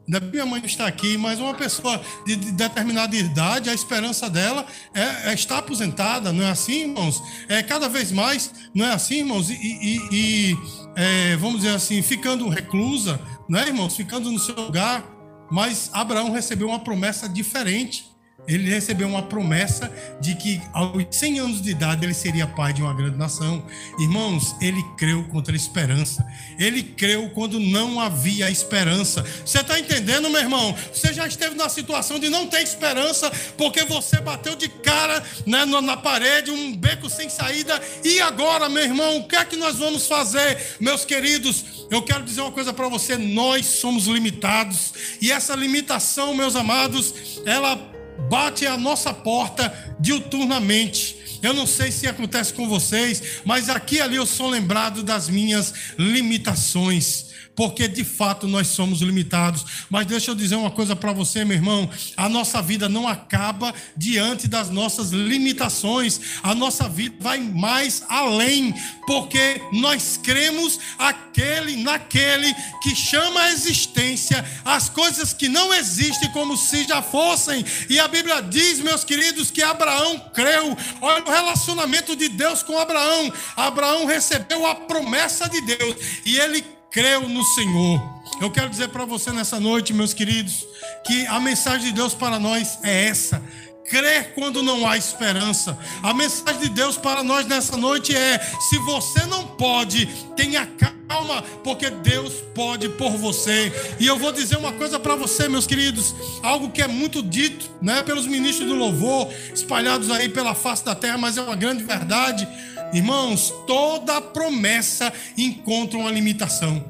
Bem 0.08 0.22
minha 0.32 0.48
mãe 0.48 0.64
está 0.66 0.88
aqui, 0.88 1.16
mas 1.16 1.40
uma 1.40 1.54
pessoa 1.54 2.02
de, 2.26 2.36
de 2.36 2.52
determinada 2.54 3.16
idade, 3.16 3.70
a 3.70 3.74
esperança 3.74 4.32
dela 4.32 4.66
é, 4.96 5.30
é, 5.30 5.34
estar 5.36 5.60
aposentada, 5.60 6.34
não 6.34 6.44
é 6.44 6.50
assim, 6.50 6.86
irmãos? 6.86 7.22
É 7.48 7.62
cada 7.62 7.88
vez 7.88 8.12
mais, 8.12 8.52
não 8.74 8.84
é 8.84 8.94
assim, 8.94 9.20
irmãos? 9.20 9.52
E, 9.52 9.54
e, 9.54 10.00
e 10.12 10.58
é, 10.96 11.36
vamos 11.36 11.62
dizer 11.62 11.76
assim, 11.76 12.02
ficando 12.02 12.50
reclusa, 12.50 13.22
não 13.48 13.60
é, 13.60 13.68
irmãos? 13.68 13.96
Ficando 13.96 14.32
no 14.32 14.40
seu 14.40 14.56
lugar. 14.56 15.08
Mas 15.52 15.92
Abraão 15.94 16.32
recebeu 16.32 16.68
uma 16.68 16.80
promessa 16.80 17.30
diferente. 17.30 18.12
Ele 18.48 18.70
recebeu 18.70 19.08
uma 19.08 19.24
promessa 19.24 19.92
de 20.20 20.36
que 20.36 20.62
aos 20.74 21.04
100 21.10 21.40
anos 21.40 21.62
de 21.62 21.72
idade 21.72 22.06
ele 22.06 22.14
seria 22.14 22.46
pai 22.46 22.74
de 22.74 22.82
uma 22.82 22.94
grande 22.94 23.18
nação. 23.18 23.66
Irmãos, 24.00 24.56
ele 24.62 24.84
creu 24.98 25.24
contra 25.26 25.54
a 25.54 25.56
esperança. 25.56 26.26
Ele 26.60 26.84
creu 26.84 27.30
quando 27.30 27.60
não 27.60 28.00
havia 28.00 28.50
esperança. 28.50 29.24
Você 29.46 29.60
está 29.60 29.80
entendendo, 29.80 30.30
meu 30.30 30.42
irmão? 30.42 30.76
Você 30.94 31.14
já 31.14 31.26
esteve 31.26 31.56
na 31.56 31.70
situação 31.70 32.20
de 32.20 32.30
não 32.30 32.48
ter 32.48 32.62
esperança 32.62 33.32
porque 33.58 33.84
você 33.86 34.20
bateu 34.20 34.56
de 34.56 34.68
cara 34.68 35.24
né, 35.46 35.66
na 35.66 35.96
parede, 35.96 36.52
um 36.52 36.76
beco 36.76 37.10
sem 37.10 37.30
saída. 37.30 37.82
E 38.04 38.20
agora, 38.20 38.68
meu 38.68 38.84
irmão, 38.84 39.18
o 39.18 39.28
que 39.28 39.36
é 39.36 39.46
que 39.46 39.56
nós 39.56 39.78
vamos 39.78 40.08
fazer, 40.08 40.78
meus 40.80 41.06
queridos? 41.06 41.86
Eu 41.90 42.02
quero 42.02 42.24
dizer 42.24 42.42
uma 42.42 42.52
coisa 42.52 42.74
para 42.74 42.90
você: 42.90 43.18
nós 43.18 43.66
somos 43.66 44.06
limitados. 44.06 44.94
E 45.22 45.32
essa 45.32 45.56
limitação, 45.56 46.36
meus 46.36 46.56
amados, 46.56 47.42
ela 47.46 47.93
bate 48.30 48.66
a 48.66 48.78
nossa 48.78 49.14
porta 49.14 49.74
diuturnamente. 50.00 51.40
Eu 51.42 51.54
não 51.54 51.68
sei 51.68 51.92
se 51.92 52.08
acontece 52.08 52.54
com 52.54 52.70
vocês, 52.70 53.42
mas 53.44 53.70
aqui 53.70 53.96
e 53.96 54.02
ali 54.02 54.16
eu 54.16 54.26
sou 54.26 54.50
lembrado 54.50 55.04
das 55.04 55.28
minhas 55.28 55.74
limitações 55.98 57.34
porque 57.56 57.88
de 57.88 58.04
fato 58.04 58.48
nós 58.48 58.68
somos 58.68 59.02
limitados. 59.02 59.66
Mas 59.90 60.06
deixa 60.06 60.32
eu 60.32 60.36
dizer 60.36 60.56
uma 60.56 60.72
coisa 60.72 60.96
para 60.96 61.12
você, 61.12 61.46
meu 61.46 61.58
irmão: 61.58 61.90
a 62.18 62.28
nossa 62.30 62.62
vida 62.62 62.88
não 62.88 63.08
acaba 63.08 63.74
diante 63.96 64.48
das 64.48 64.70
nossas 64.70 65.12
limitações, 65.12 66.20
a 66.42 66.54
nossa 66.56 66.88
vida 66.88 67.16
vai 67.20 67.40
mais 67.40 68.04
além, 68.10 68.74
porque 69.06 69.62
nós 69.72 70.20
cremos 70.22 70.80
aquele, 70.98 71.78
naquele 71.78 72.54
que 72.82 72.96
chama 72.96 73.42
a 73.42 73.52
existência 73.52 74.44
as 74.64 74.90
coisas 74.90 75.34
que 75.34 75.48
não 75.48 75.74
existem 75.74 76.30
como 76.32 76.56
se 76.56 76.86
já 76.86 77.02
fossem. 77.02 77.66
E 77.90 78.00
a 78.00 78.08
Bíblia 78.08 78.42
diz, 78.42 78.80
meus 78.80 79.04
queridos, 79.04 79.52
que 79.52 79.62
Abraão 79.62 80.20
creu. 80.34 80.78
Olha 81.02 81.24
o 81.24 81.30
relacionamento 81.30 82.16
de 82.16 82.30
Deus 82.30 82.64
com 82.64 82.78
Abraão. 82.78 83.32
Abraão 83.56 84.06
recebeu 84.06 84.66
a 84.66 84.76
promessa 84.76 85.50
de 85.50 85.62
Deus 85.62 85.96
e 86.26 86.38
ele 86.38 86.64
creu 86.94 87.28
no 87.28 87.44
Senhor. 87.44 88.02
Eu 88.40 88.52
quero 88.52 88.70
dizer 88.70 88.90
para 88.90 89.04
você 89.04 89.32
nessa 89.32 89.60
noite, 89.60 89.94
meus 89.94 90.14
queridos, 90.14 90.66
que 91.06 91.26
a 91.26 91.40
mensagem 91.40 91.88
de 91.88 91.92
Deus 91.92 92.14
para 92.14 92.40
nós 92.40 92.78
é 92.84 93.08
essa. 93.08 93.44
Crer 93.90 94.34
quando 94.34 94.64
não 94.64 94.88
há 94.88 94.96
esperança. 94.96 95.78
A 96.02 96.14
mensagem 96.14 96.62
de 96.62 96.70
Deus 96.70 96.96
para 96.96 97.24
nós 97.24 97.46
nessa 97.48 97.76
noite 97.76 98.16
é: 98.16 98.40
se 98.70 98.78
você 98.78 99.26
não 99.26 99.46
pode, 99.46 100.06
tenha 100.38 100.66
calma 100.66 101.03
calma, 101.14 101.44
porque 101.64 101.92
Deus 101.92 102.34
pode 102.56 102.90
por 102.90 103.12
você. 103.12 103.72
E 104.00 104.08
eu 104.08 104.18
vou 104.18 104.32
dizer 104.32 104.58
uma 104.58 104.72
coisa 104.74 105.00
para 105.00 105.16
você, 105.16 105.48
meus 105.48 105.68
queridos, 105.68 106.16
algo 106.42 106.72
que 106.72 106.82
é 106.82 106.88
muito 106.88 107.22
dito, 107.22 107.70
né, 107.80 108.02
pelos 108.02 108.26
ministros 108.26 108.68
do 108.68 108.74
louvor, 108.74 109.32
espalhados 109.54 110.10
aí 110.10 110.28
pela 110.28 110.56
face 110.56 110.84
da 110.84 110.96
terra, 110.96 111.18
mas 111.18 111.38
é 111.38 111.42
uma 111.42 111.56
grande 111.56 111.84
verdade. 111.84 112.48
Irmãos, 112.92 113.54
toda 113.68 114.20
promessa 114.20 115.14
encontra 115.38 116.00
uma 116.00 116.12
limitação. 116.12 116.84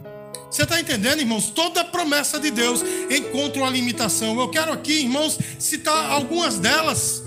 Você 0.50 0.64
está 0.64 0.80
entendendo, 0.80 1.20
irmãos? 1.20 1.50
Toda 1.50 1.84
promessa 1.84 2.40
de 2.40 2.52
Deus 2.52 2.82
encontra 3.10 3.62
uma 3.62 3.70
limitação. 3.70 4.40
Eu 4.40 4.50
quero 4.50 4.72
aqui, 4.72 5.02
irmãos, 5.02 5.38
citar 5.58 6.12
algumas 6.12 6.60
delas. 6.60 7.23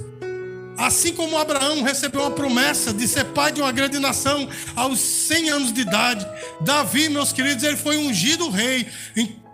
Assim 0.78 1.12
como 1.14 1.38
Abraão 1.38 1.82
recebeu 1.82 2.20
uma 2.20 2.30
promessa 2.30 2.92
de 2.92 3.08
ser 3.08 3.24
pai 3.26 3.50
de 3.52 3.60
uma 3.60 3.72
grande 3.72 3.98
nação 3.98 4.48
aos 4.74 5.00
100 5.00 5.50
anos 5.50 5.72
de 5.72 5.80
idade, 5.80 6.26
Davi, 6.60 7.08
meus 7.08 7.32
queridos, 7.32 7.64
ele 7.64 7.76
foi 7.76 7.96
ungido 7.96 8.50
rei 8.50 8.86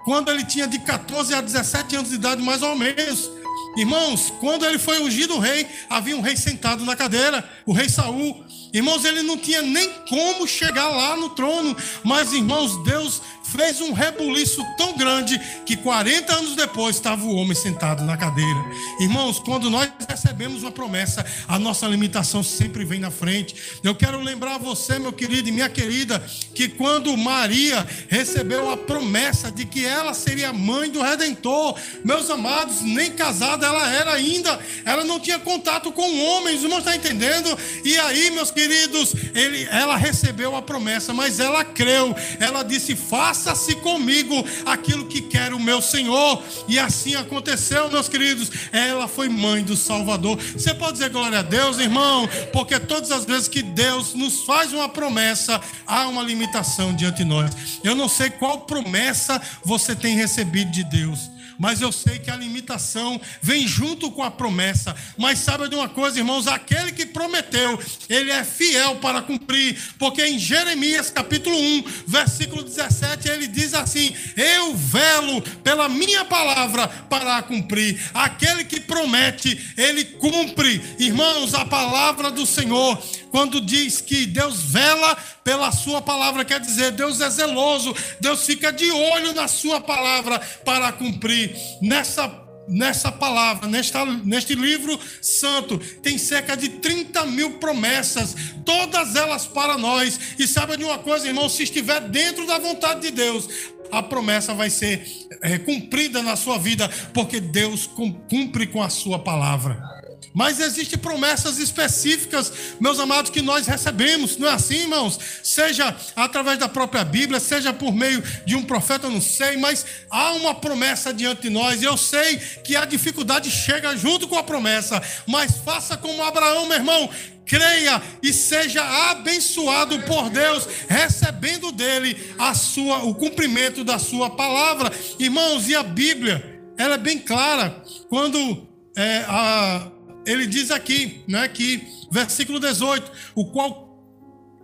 quando 0.05 0.31
ele 0.31 0.45
tinha 0.45 0.67
de 0.67 0.79
14 0.81 1.33
a 1.35 1.41
17 1.41 1.97
anos 1.97 2.11
de 2.11 2.17
idade, 2.17 2.43
mais 2.43 2.63
ou 2.63 2.75
menos. 2.75 3.31
Irmãos, 3.77 4.33
quando 4.41 4.67
ele 4.67 4.79
foi 4.79 5.01
ungido 5.01 5.39
rei, 5.39 5.67
havia 5.89 6.17
um 6.17 6.21
rei 6.21 6.37
sentado 6.37 6.85
na 6.85 6.95
cadeira, 6.95 7.49
o 7.65 7.73
rei 7.73 7.89
Saul. 7.89 8.45
Irmãos, 8.73 9.05
ele 9.05 9.23
não 9.23 9.37
tinha 9.37 9.61
nem 9.61 9.91
como 10.09 10.47
chegar 10.47 10.89
lá 10.89 11.15
no 11.17 11.31
trono, 11.31 11.77
mas 12.03 12.33
irmãos, 12.33 12.83
Deus 12.85 13.21
fez 13.45 13.81
um 13.83 13.93
rebuliço 13.93 14.65
tão 14.79 14.97
grande 14.97 15.39
que 15.67 15.77
40 15.77 16.33
anos 16.33 16.57
depois 16.57 16.97
estava 16.97 17.23
o 17.25 17.35
homem 17.35 17.55
sentado 17.55 18.03
na 18.03 18.17
cadeira. 18.17 18.65
Irmãos, 18.99 19.39
quando 19.39 19.69
nós 19.69 19.91
recebemos 20.09 20.63
uma 20.63 20.73
promessa, 20.73 21.25
a 21.47 21.59
nossa 21.59 21.87
limitação 21.87 22.43
sempre 22.43 22.85
vem 22.85 23.01
na 23.01 23.11
frente. 23.11 23.55
Eu 23.83 23.95
quero 23.95 24.21
lembrar 24.21 24.59
você, 24.59 24.99
meu 24.99 25.13
querido 25.13 25.49
e 25.49 25.53
minha 25.53 25.69
querida, 25.69 26.25
que 26.55 26.69
quando 26.69 27.15
Maria 27.17 27.87
recebeu 28.09 28.71
a 28.71 28.77
promessa 28.77 29.51
de 29.51 29.67
que 29.67 29.85
ela 29.85 30.15
seria 30.15 30.53
mãe 30.53 30.91
do 30.91 31.03
redentor, 31.03 31.79
meus 32.05 32.31
amados, 32.31 32.81
nem 32.81 33.11
casada 33.13 33.62
ela 33.63 33.89
era 33.91 34.13
ainda, 34.13 34.59
ela 34.85 35.05
não 35.05 35.21
tinha 35.21 35.39
contato 35.39 35.93
com 35.93 36.25
homens, 36.25 36.63
irmãos, 36.63 36.79
está 36.79 36.97
entendendo? 36.97 37.57
E 37.85 37.99
aí, 37.99 38.31
meus 38.31 38.51
queridos, 38.51 39.15
ele, 39.35 39.67
ela 39.71 39.97
recebeu 39.97 40.55
a 40.57 40.63
promessa, 40.63 41.13
mas 41.13 41.41
ela 41.41 41.65
creu, 41.65 42.15
ela 42.39 42.63
disse: 42.63 42.95
faça 42.95 43.33
faça-se 43.33 43.75
comigo 43.77 44.45
aquilo 44.65 45.07
que 45.07 45.21
quer 45.21 45.53
o 45.53 45.59
meu 45.59 45.83
Senhor. 45.83 46.43
E 46.69 46.79
assim 46.79 47.15
aconteceu, 47.15 47.91
meus 47.91 48.09
queridos. 48.09 48.51
Ela 48.73 49.09
foi 49.09 49.29
mãe 49.29 49.63
do 49.63 49.77
Salvador. 49.77 50.39
Você 50.39 50.73
pode 50.75 50.95
dizer 50.95 51.11
glória 51.11 51.41
a 51.41 51.43
Deus, 51.43 51.79
irmão? 51.79 52.29
Porque 52.53 52.79
todas 52.79 53.11
as 53.11 53.25
vezes 53.25 53.49
que 53.49 53.63
Deus 53.63 54.15
nos 54.15 54.45
faz 54.45 54.73
uma 54.73 54.89
promessa, 54.89 55.61
há 55.87 56.07
uma 56.09 56.23
limitação 56.23 56.95
diante 56.95 57.19
de 57.19 57.25
nós. 57.25 57.51
Eu 57.83 57.95
não 57.95 58.09
sei 58.09 58.31
qual 58.31 58.61
promessa 58.61 59.41
você 59.65 59.95
tem 59.95 60.15
recebido 60.15 60.71
de 60.71 60.85
Deus 60.85 61.32
mas 61.63 61.81
eu 61.81 61.93
sei 61.93 62.19
que 62.19 62.29
a 62.29 62.35
limitação 62.35 63.21
vem 63.41 63.69
junto 63.69 64.11
com 64.11 64.25
a 64.25 64.33
promessa. 64.33 64.97
Mas 65.17 65.39
sabe 65.39 65.69
de 65.69 65.77
uma 65.77 65.89
coisa, 65.89 66.19
irmãos? 66.19 66.49
Aquele 66.49 66.91
que 66.91 67.07
prometeu, 67.07 67.79
ele 68.09 68.33
é 68.33 68.43
fiel 68.43 68.97
para 68.97 69.23
cumprir, 69.23 69.79
porque 69.97 70.27
em 70.27 70.41
Jeremias 70.41 71.09
capítulo 71.09 71.57
1, 71.57 71.85
versículo 72.05 72.65
17, 72.65 73.29
ele 73.29 73.47
diz 73.47 73.75
assim: 73.75 74.13
Eu 74.37 74.75
velo 74.75 75.41
pela 75.63 75.89
minha 75.89 76.25
palavra 76.25 76.89
para 76.89 77.41
cumprir. 77.43 78.11
Aquele 78.13 78.65
que 78.65 78.81
promete, 78.81 79.73
ele 79.77 80.05
cumpre. 80.05 80.83
Irmãos, 80.99 81.55
a 81.55 81.65
palavra 81.65 82.33
do 82.33 82.45
Senhor 82.45 83.01
quando 83.33 83.63
diz 83.63 84.01
que 84.01 84.27
Deus 84.27 84.63
vela 84.63 85.17
pela 85.45 85.73
sua 85.73 86.01
palavra, 86.01 86.45
quer 86.45 86.61
dizer, 86.61 86.93
Deus 86.93 87.21
é 87.21 87.29
zeloso, 87.29 87.95
Deus 88.21 88.45
fica 88.45 88.73
de 88.73 88.91
olho 88.91 89.33
na 89.33 89.49
sua 89.49 89.81
palavra 89.81 90.39
para 90.65 90.93
cumprir. 90.93 91.55
Nessa 91.81 92.43
nessa 92.69 93.11
palavra, 93.11 93.69
nesta, 93.69 94.05
neste 94.05 94.55
livro 94.55 94.99
santo, 95.21 95.79
tem 96.01 96.17
cerca 96.17 96.57
de 96.57 96.69
30 96.69 97.27
mil 97.27 97.59
promessas, 97.59 98.35
todas 98.65 99.17
elas 99.17 99.47
para 99.47 99.77
nós. 99.77 100.19
E 100.39 100.47
sabe 100.47 100.77
de 100.77 100.85
uma 100.85 100.99
coisa, 100.99 101.27
irmão? 101.27 101.49
Se 101.49 101.65
estiver 101.65 102.01
dentro 102.01 102.47
da 102.47 102.59
vontade 102.59 103.01
de 103.01 103.11
Deus, 103.11 103.49
a 103.91 104.03
promessa 104.03 104.55
vai 104.55 104.71
ser 104.71 105.07
é, 105.43 105.59
cumprida 105.59 106.23
na 106.23 106.37
sua 106.37 106.59
vida, 106.59 106.89
porque 107.13 107.41
Deus 107.41 107.87
cumpre 108.29 108.67
com 108.67 108.83
a 108.83 108.89
sua 108.89 109.19
palavra. 109.19 110.02
Mas 110.35 110.61
existem 110.61 110.99
promessas 110.99 111.59
específicas, 111.59 112.53
meus 112.81 112.99
amados, 112.99 113.31
que 113.31 113.43
nós 113.43 113.67
recebemos, 113.67 114.39
não 114.39 114.49
é 114.49 114.53
assim, 114.53 114.83
irmãos? 114.83 115.19
Seja 115.43 115.95
através 116.17 116.59
da 116.59 116.69
própria 116.69 117.05
Bíblia, 117.05 117.39
seja 117.39 117.73
por 117.73 117.93
meio 117.93 118.23
de 118.47 118.57
um 118.57 118.63
profeta, 118.63 119.11
não 119.11 119.21
sei, 119.21 119.59
mas 119.59 119.85
há 120.11 120.33
uma 120.33 120.55
promessa 120.55 121.13
diante 121.13 121.43
de 121.43 121.51
nós. 121.51 121.83
Eu 121.83 121.99
sei 121.99 122.37
que 122.37 122.75
a 122.75 122.87
dificuldade 122.87 123.51
chega 123.51 123.95
junto 123.97 124.27
com 124.27 124.39
a 124.39 124.43
promessa, 124.43 125.03
mas 125.27 125.59
faça 125.59 125.99
como 125.99 126.23
Abraão, 126.23 126.67
meu 126.67 126.79
irmão, 126.79 127.11
creia 127.45 128.01
e 128.23 128.33
seja 128.33 128.83
abençoado 129.11 129.99
por 130.01 130.31
Deus, 130.31 130.67
recebendo 130.89 131.71
dele 131.71 132.35
a 132.39 132.55
sua, 132.55 133.05
o 133.05 133.15
cumprimento 133.15 133.85
da 133.85 133.99
sua 133.99 134.31
palavra. 134.31 134.91
Irmãos, 135.19 135.69
e 135.69 135.75
a 135.75 135.83
Bíblia, 135.83 136.63
ela 136.79 136.95
é 136.95 136.99
bem 136.99 137.19
clara 137.19 137.83
quando 138.09 138.67
é, 138.97 139.25
a 139.29 139.91
ele 140.27 140.47
diz 140.47 140.71
aqui, 140.71 141.25
né, 141.29 141.49
que 141.49 141.87
versículo 142.11 142.61
18, 142.61 143.11
o 143.35 143.47
qual 143.47 143.93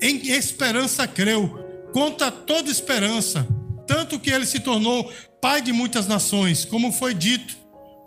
em 0.01 0.29
esperança 0.31 1.07
creu, 1.07 1.65
conta 1.93 2.31
toda 2.31 2.71
esperança, 2.71 3.47
tanto 3.87 4.21
que 4.21 4.31
ele 4.31 4.47
se 4.47 4.61
tornou 4.61 5.13
pai 5.41 5.61
de 5.61 5.73
muitas 5.73 6.07
nações, 6.07 6.65
como 6.65 6.93
foi 6.93 7.15
dito, 7.15 7.57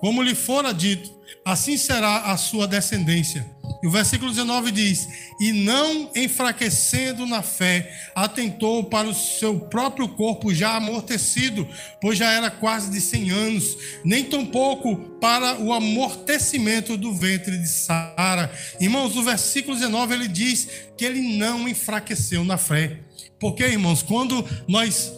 como 0.02 0.24
lhe 0.24 0.34
fora 0.34 0.74
dito, 0.74 1.10
assim 1.46 1.78
será 1.78 2.32
a 2.32 2.38
sua 2.38 2.68
descendência. 2.68 3.46
E 3.84 3.88
o 3.88 3.92
versículo 3.92 4.32
19 4.32 4.72
diz: 4.72 5.08
E 5.40 5.52
não 5.52 6.10
enfraquecendo 6.16 7.26
na 7.26 7.42
fé, 7.42 7.92
atentou 8.16 8.84
para 8.84 9.08
o 9.08 9.14
seu 9.14 9.60
próprio 9.60 10.10
corpo 10.10 10.54
já 10.54 10.76
amortecido, 10.76 11.68
pois 12.02 12.18
já 12.18 12.32
era 12.32 12.50
quase 12.50 12.92
de 12.92 13.00
100 13.00 13.30
anos, 13.30 13.78
nem 14.04 14.24
tampouco 14.24 14.96
para 15.20 15.60
o 15.60 15.72
amortecimento 15.72 16.98
do 16.98 17.14
ventre 17.14 17.58
de 17.58 17.68
Sara. 17.68 18.52
Irmãos, 18.80 19.16
no 19.16 19.24
versículo 19.24 19.76
19 19.76 20.14
ele 20.14 20.28
diz 20.28 20.68
que 20.98 21.06
ele 21.06 21.38
não 21.38 21.68
enfraqueceu 21.68 22.44
na 22.44 22.58
fé. 22.58 23.00
Porque, 23.40 23.64
irmãos, 23.64 24.04
quando 24.04 24.48
nós 24.68 25.12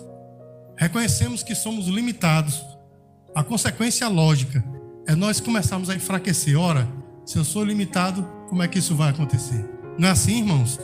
reconhecemos 0.77 1.43
que 1.43 1.53
somos 1.53 1.87
limitados, 1.87 2.72
a 3.35 3.43
consequência 3.43 4.07
lógica 4.07 4.63
é 5.07 5.15
nós 5.15 5.39
começarmos 5.39 5.89
a 5.89 5.95
enfraquecer. 5.95 6.57
Ora, 6.57 6.87
se 7.25 7.37
eu 7.37 7.43
sou 7.43 7.63
limitado, 7.63 8.23
como 8.47 8.61
é 8.61 8.67
que 8.67 8.79
isso 8.79 8.95
vai 8.95 9.09
acontecer? 9.09 9.65
Não 9.97 10.07
é 10.07 10.11
assim, 10.11 10.39
irmãos? 10.39 10.79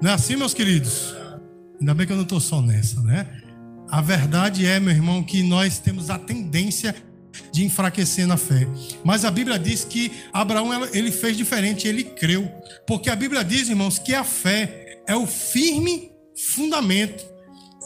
Não 0.00 0.10
é 0.10 0.14
assim, 0.14 0.36
meus 0.36 0.52
queridos? 0.52 1.14
Ainda 1.80 1.94
bem 1.94 2.06
que 2.06 2.12
eu 2.12 2.16
não 2.16 2.24
estou 2.24 2.40
só 2.40 2.60
nessa, 2.60 3.00
né? 3.02 3.26
A 3.88 4.00
verdade 4.00 4.66
é, 4.66 4.80
meu 4.80 4.92
irmão, 4.92 5.22
que 5.22 5.42
nós 5.42 5.78
temos 5.78 6.10
a 6.10 6.18
tendência 6.18 6.94
de 7.52 7.64
enfraquecer 7.64 8.26
na 8.26 8.36
fé. 8.36 8.66
Mas 9.04 9.24
a 9.24 9.30
Bíblia 9.30 9.58
diz 9.58 9.84
que 9.84 10.10
Abraão 10.32 10.84
ele 10.92 11.12
fez 11.12 11.36
diferente, 11.36 11.86
ele 11.86 12.02
creu. 12.02 12.50
Porque 12.86 13.10
a 13.10 13.16
Bíblia 13.16 13.44
diz, 13.44 13.68
irmãos, 13.68 13.98
que 13.98 14.14
a 14.14 14.24
fé 14.24 15.02
é 15.06 15.14
o 15.14 15.26
firme 15.26 16.10
fundamento. 16.36 17.24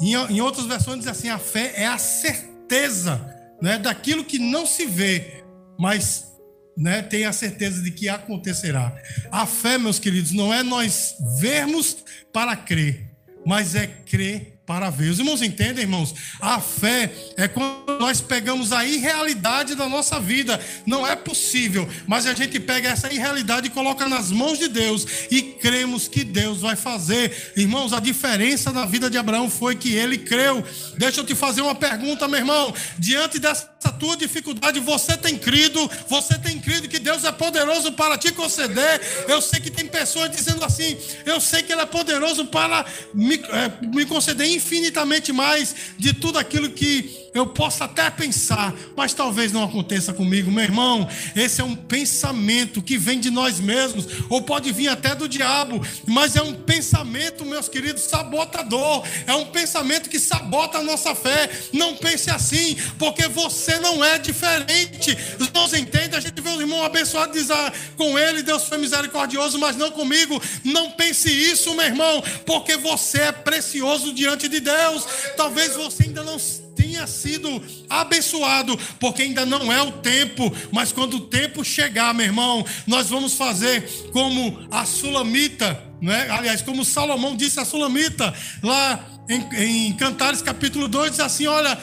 Em, 0.00 0.14
em 0.14 0.40
outras 0.40 0.66
versões 0.66 1.00
diz 1.00 1.08
assim, 1.08 1.28
a 1.28 1.38
fé 1.38 1.74
é 1.76 1.86
a 1.86 1.98
certeza 1.98 3.29
né, 3.60 3.78
daquilo 3.78 4.24
que 4.24 4.38
não 4.38 4.66
se 4.66 4.86
vê, 4.86 5.44
mas 5.78 6.30
né, 6.76 7.02
tenha 7.02 7.28
a 7.28 7.32
certeza 7.32 7.82
de 7.82 7.90
que 7.90 8.08
acontecerá. 8.08 8.96
A 9.30 9.46
fé, 9.46 9.76
meus 9.78 9.98
queridos, 9.98 10.32
não 10.32 10.52
é 10.52 10.62
nós 10.62 11.14
vermos 11.38 12.04
para 12.32 12.56
crer, 12.56 13.10
mas 13.44 13.74
é 13.74 13.86
crer 13.86 14.59
para 14.70 14.88
ver. 14.88 15.10
Os 15.10 15.18
irmãos 15.18 15.42
entendem, 15.42 15.82
irmãos? 15.82 16.14
A 16.38 16.60
fé 16.60 17.12
é 17.36 17.48
quando 17.48 17.98
nós 17.98 18.20
pegamos 18.20 18.70
a 18.70 18.84
irrealidade 18.84 19.74
da 19.74 19.88
nossa 19.88 20.20
vida. 20.20 20.60
Não 20.86 21.04
é 21.04 21.16
possível, 21.16 21.88
mas 22.06 22.24
a 22.24 22.34
gente 22.34 22.60
pega 22.60 22.88
essa 22.88 23.12
irrealidade 23.12 23.66
e 23.66 23.70
coloca 23.70 24.08
nas 24.08 24.30
mãos 24.30 24.60
de 24.60 24.68
Deus 24.68 25.04
e 25.28 25.42
cremos 25.42 26.06
que 26.06 26.22
Deus 26.22 26.60
vai 26.60 26.76
fazer. 26.76 27.52
Irmãos, 27.56 27.92
a 27.92 27.98
diferença 27.98 28.70
na 28.70 28.86
vida 28.86 29.10
de 29.10 29.18
Abraão 29.18 29.50
foi 29.50 29.74
que 29.74 29.92
ele 29.92 30.18
creu. 30.18 30.64
Deixa 30.96 31.18
eu 31.20 31.24
te 31.24 31.34
fazer 31.34 31.62
uma 31.62 31.74
pergunta, 31.74 32.28
meu 32.28 32.38
irmão. 32.38 32.72
Diante 32.96 33.40
dessa 33.40 33.68
essa 33.82 33.90
tua 33.90 34.14
dificuldade, 34.14 34.78
você 34.78 35.16
tem 35.16 35.38
crido, 35.38 35.90
você 36.06 36.38
tem 36.38 36.58
crido 36.60 36.86
que 36.86 36.98
Deus 36.98 37.24
é 37.24 37.32
poderoso 37.32 37.92
para 37.92 38.18
te 38.18 38.30
conceder. 38.30 39.00
Eu 39.26 39.40
sei 39.40 39.58
que 39.58 39.70
tem 39.70 39.86
pessoas 39.86 40.30
dizendo 40.30 40.62
assim: 40.62 40.98
eu 41.24 41.40
sei 41.40 41.62
que 41.62 41.72
Ele 41.72 41.80
é 41.80 41.86
poderoso 41.86 42.44
para 42.44 42.84
me, 43.14 43.36
é, 43.36 43.86
me 43.86 44.04
conceder 44.04 44.46
infinitamente 44.48 45.32
mais 45.32 45.74
de 45.96 46.12
tudo 46.12 46.38
aquilo 46.38 46.68
que 46.70 47.29
eu 47.32 47.46
posso 47.46 47.84
até 47.84 48.10
pensar, 48.10 48.74
mas 48.96 49.14
talvez 49.14 49.52
não 49.52 49.64
aconteça 49.64 50.12
comigo, 50.12 50.50
meu 50.50 50.64
irmão. 50.64 51.08
Esse 51.36 51.60
é 51.60 51.64
um 51.64 51.76
pensamento 51.76 52.82
que 52.82 52.98
vem 52.98 53.20
de 53.20 53.30
nós 53.30 53.60
mesmos, 53.60 54.06
ou 54.28 54.42
pode 54.42 54.72
vir 54.72 54.88
até 54.88 55.14
do 55.14 55.28
diabo, 55.28 55.80
mas 56.06 56.34
é 56.34 56.42
um 56.42 56.54
pensamento, 56.54 57.44
meus 57.44 57.68
queridos, 57.68 58.02
sabotador. 58.02 59.04
É 59.26 59.34
um 59.34 59.46
pensamento 59.46 60.10
que 60.10 60.18
sabota 60.18 60.78
a 60.78 60.82
nossa 60.82 61.14
fé. 61.14 61.48
Não 61.72 61.96
pense 61.96 62.30
assim, 62.30 62.76
porque 62.98 63.28
você 63.28 63.78
não 63.78 64.04
é 64.04 64.18
diferente. 64.18 65.16
Os 65.38 65.46
irmãos 65.46 65.72
entendem, 65.72 66.18
a 66.18 66.20
gente 66.20 66.40
vê 66.40 66.50
os 66.50 66.60
irmãos 66.60 66.84
abençoados 66.84 67.40
dizer 67.40 67.52
ah, 67.52 67.72
com 67.96 68.18
ele, 68.18 68.42
Deus 68.42 68.64
foi 68.64 68.78
misericordioso, 68.78 69.58
mas 69.58 69.76
não 69.76 69.90
comigo. 69.90 70.40
Não 70.64 70.90
pense 70.92 71.30
isso, 71.30 71.74
meu 71.74 71.86
irmão, 71.86 72.22
porque 72.44 72.76
você 72.76 73.20
é 73.22 73.32
precioso 73.32 74.12
diante 74.12 74.48
de 74.48 74.60
Deus. 74.60 75.06
Talvez 75.36 75.76
você 75.76 76.04
ainda 76.04 76.24
não 76.24 76.38
tenha 76.80 77.06
sido 77.06 77.62
abençoado, 77.88 78.78
porque 78.98 79.22
ainda 79.22 79.44
não 79.44 79.70
é 79.70 79.82
o 79.82 79.92
tempo, 79.92 80.50
mas 80.72 80.92
quando 80.92 81.14
o 81.18 81.20
tempo 81.20 81.62
chegar, 81.62 82.14
meu 82.14 82.24
irmão, 82.24 82.64
nós 82.86 83.10
vamos 83.10 83.34
fazer 83.34 83.82
como 84.12 84.66
a 84.70 84.86
Sulamita, 84.86 85.82
né? 86.00 86.28
aliás, 86.30 86.62
como 86.62 86.84
Salomão 86.84 87.36
disse 87.36 87.60
a 87.60 87.64
Sulamita, 87.66 88.32
lá 88.62 89.04
em, 89.28 89.88
em 89.88 89.92
Cantares 89.94 90.40
capítulo 90.40 90.88
2, 90.88 91.10
diz 91.10 91.20
assim: 91.20 91.46
olha, 91.46 91.78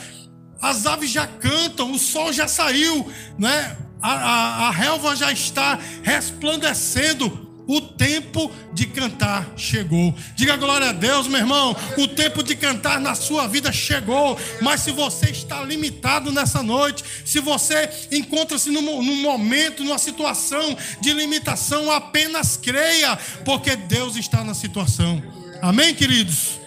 as 0.59 0.87
aves 0.87 1.11
já 1.11 1.27
cantam, 1.27 1.91
o 1.91 1.99
sol 1.99 2.33
já 2.33 2.47
saiu, 2.47 3.11
né? 3.37 3.77
a, 4.01 4.11
a, 4.11 4.67
a 4.67 4.71
relva 4.71 5.15
já 5.15 5.31
está 5.31 5.77
resplandecendo 6.03 7.46
o 7.67 7.81
tempo 7.81 8.49
de 8.73 8.85
cantar 8.85 9.53
chegou. 9.57 10.15
Diga 10.35 10.55
glória 10.55 10.89
a 10.89 10.93
Deus, 10.93 11.27
meu 11.27 11.39
irmão. 11.39 11.75
O 11.97 12.07
tempo 12.07 12.41
de 12.41 12.55
cantar 12.55 12.99
na 13.01 13.13
sua 13.13 13.47
vida 13.47 13.71
chegou. 13.71 14.39
Mas 14.61 14.81
se 14.81 14.91
você 14.91 15.29
está 15.29 15.61
limitado 15.63 16.31
nessa 16.31 16.63
noite, 16.63 17.03
se 17.25 17.39
você 17.39 17.89
encontra-se 18.11 18.69
num, 18.69 18.81
num 18.81 19.21
momento, 19.21 19.83
numa 19.83 19.97
situação 19.97 20.77
de 21.01 21.11
limitação, 21.11 21.91
apenas 21.91 22.55
creia, 22.55 23.17
porque 23.43 23.75
Deus 23.75 24.15
está 24.15 24.43
na 24.43 24.53
situação. 24.53 25.21
Amém, 25.61 25.93
queridos? 25.93 26.59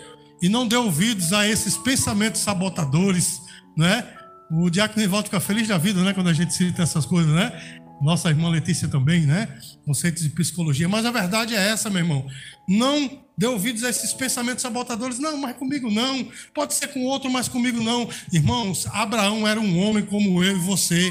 E 0.42 0.49
não 0.49 0.66
dê 0.66 0.76
ouvidos 0.76 1.33
a 1.33 1.49
esses 1.49 1.76
pensamentos 1.76 2.40
sabotadores, 2.40 3.40
né? 3.76 4.07
O 4.50 4.69
diácono 4.69 5.00
Nivaldo 5.00 5.26
fica 5.26 5.38
feliz 5.38 5.69
da 5.69 5.78
vida, 5.78 6.02
né? 6.02 6.12
Quando 6.12 6.28
a 6.28 6.33
gente 6.33 6.52
cita 6.52 6.83
essas 6.83 7.07
coisas, 7.07 7.33
né? 7.33 7.80
Nossa 8.00 8.28
irmã 8.28 8.49
Letícia 8.49 8.88
também, 8.88 9.23
né? 9.23 9.49
Conceitos 9.85 10.23
de 10.23 10.30
psicologia. 10.30 10.88
Mas 10.88 11.04
a 11.04 11.11
verdade 11.11 11.54
é 11.54 11.69
essa, 11.69 11.90
meu 11.90 12.00
irmão. 12.00 12.26
Não 12.66 13.23
dê 13.37 13.47
ouvidos 13.47 13.85
a 13.85 13.90
esses 13.90 14.12
pensamentos 14.12 14.62
sabotadores. 14.62 15.19
Não, 15.19 15.37
mas 15.37 15.57
comigo 15.57 15.90
não. 15.90 16.26
Pode 16.54 16.75
ser 16.75 16.88
com 16.88 17.04
outro, 17.04 17.30
mas 17.30 17.49
comigo 17.49 17.83
não. 17.83 18.09
Irmãos, 18.33 18.87
Abraão 18.87 19.47
era 19.47 19.61
um 19.61 19.78
homem 19.78 20.04
como 20.04 20.42
eu 20.42 20.57
e 20.57 20.61
você. 20.61 21.11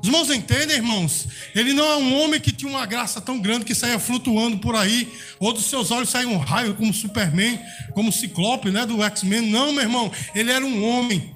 Os 0.00 0.08
irmãos 0.08 0.30
entendem, 0.30 0.76
irmãos? 0.76 1.28
Ele 1.54 1.74
não 1.74 1.84
é 1.84 1.96
um 1.96 2.20
homem 2.20 2.40
que 2.40 2.52
tinha 2.52 2.70
uma 2.70 2.86
graça 2.86 3.20
tão 3.20 3.38
grande 3.38 3.66
que 3.66 3.74
saía 3.74 3.98
flutuando 3.98 4.58
por 4.58 4.74
aí, 4.74 5.06
ou 5.38 5.52
dos 5.52 5.66
seus 5.66 5.90
olhos 5.90 6.08
saía 6.08 6.26
um 6.26 6.38
raio 6.38 6.74
como 6.74 6.94
Superman, 6.94 7.60
como 7.92 8.10
Ciclope, 8.10 8.70
né, 8.70 8.86
do 8.86 9.02
X-Men. 9.02 9.50
Não, 9.50 9.72
meu 9.72 9.82
irmão, 9.82 10.10
ele 10.34 10.50
era 10.50 10.64
um 10.64 10.82
homem 10.88 11.34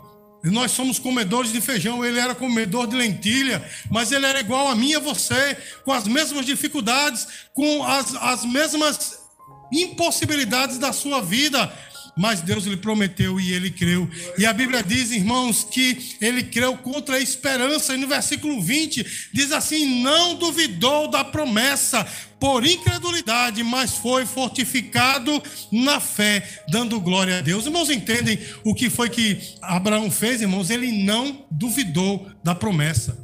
nós 0.50 0.72
somos 0.72 0.98
comedores 0.98 1.52
de 1.52 1.60
feijão, 1.60 2.04
ele 2.04 2.18
era 2.18 2.34
comedor 2.34 2.86
de 2.86 2.94
lentilha, 2.94 3.66
mas 3.90 4.12
ele 4.12 4.26
era 4.26 4.40
igual 4.40 4.68
a 4.68 4.74
mim 4.74 4.90
e 4.90 4.94
a 4.94 5.00
você, 5.00 5.56
com 5.84 5.92
as 5.92 6.06
mesmas 6.06 6.44
dificuldades, 6.44 7.26
com 7.54 7.82
as, 7.82 8.14
as 8.16 8.44
mesmas 8.44 9.18
impossibilidades 9.72 10.78
da 10.78 10.92
sua 10.92 11.22
vida. 11.22 11.72
Mas 12.16 12.40
Deus 12.40 12.64
lhe 12.64 12.76
prometeu 12.76 13.40
e 13.40 13.52
ele 13.52 13.70
creu. 13.70 14.08
E 14.38 14.46
a 14.46 14.52
Bíblia 14.52 14.82
diz, 14.82 15.10
irmãos, 15.10 15.64
que 15.64 16.16
ele 16.20 16.42
creu 16.44 16.76
contra 16.76 17.16
a 17.16 17.20
esperança. 17.20 17.94
E 17.94 17.96
no 17.96 18.06
versículo 18.06 18.60
20 18.62 19.30
diz 19.32 19.50
assim: 19.52 20.02
Não 20.02 20.36
duvidou 20.36 21.08
da 21.08 21.24
promessa, 21.24 22.06
por 22.38 22.66
incredulidade, 22.66 23.62
mas 23.62 23.96
foi 23.96 24.26
fortificado 24.26 25.42
na 25.72 25.98
fé, 25.98 26.60
dando 26.68 27.00
glória 27.00 27.38
a 27.38 27.40
Deus. 27.40 27.64
Irmãos, 27.64 27.88
entendem 27.88 28.38
o 28.62 28.74
que 28.74 28.90
foi 28.90 29.08
que 29.08 29.38
Abraão 29.62 30.10
fez, 30.10 30.42
irmãos? 30.42 30.68
Ele 30.68 30.92
não 31.04 31.46
duvidou 31.50 32.30
da 32.44 32.54
promessa. 32.54 33.23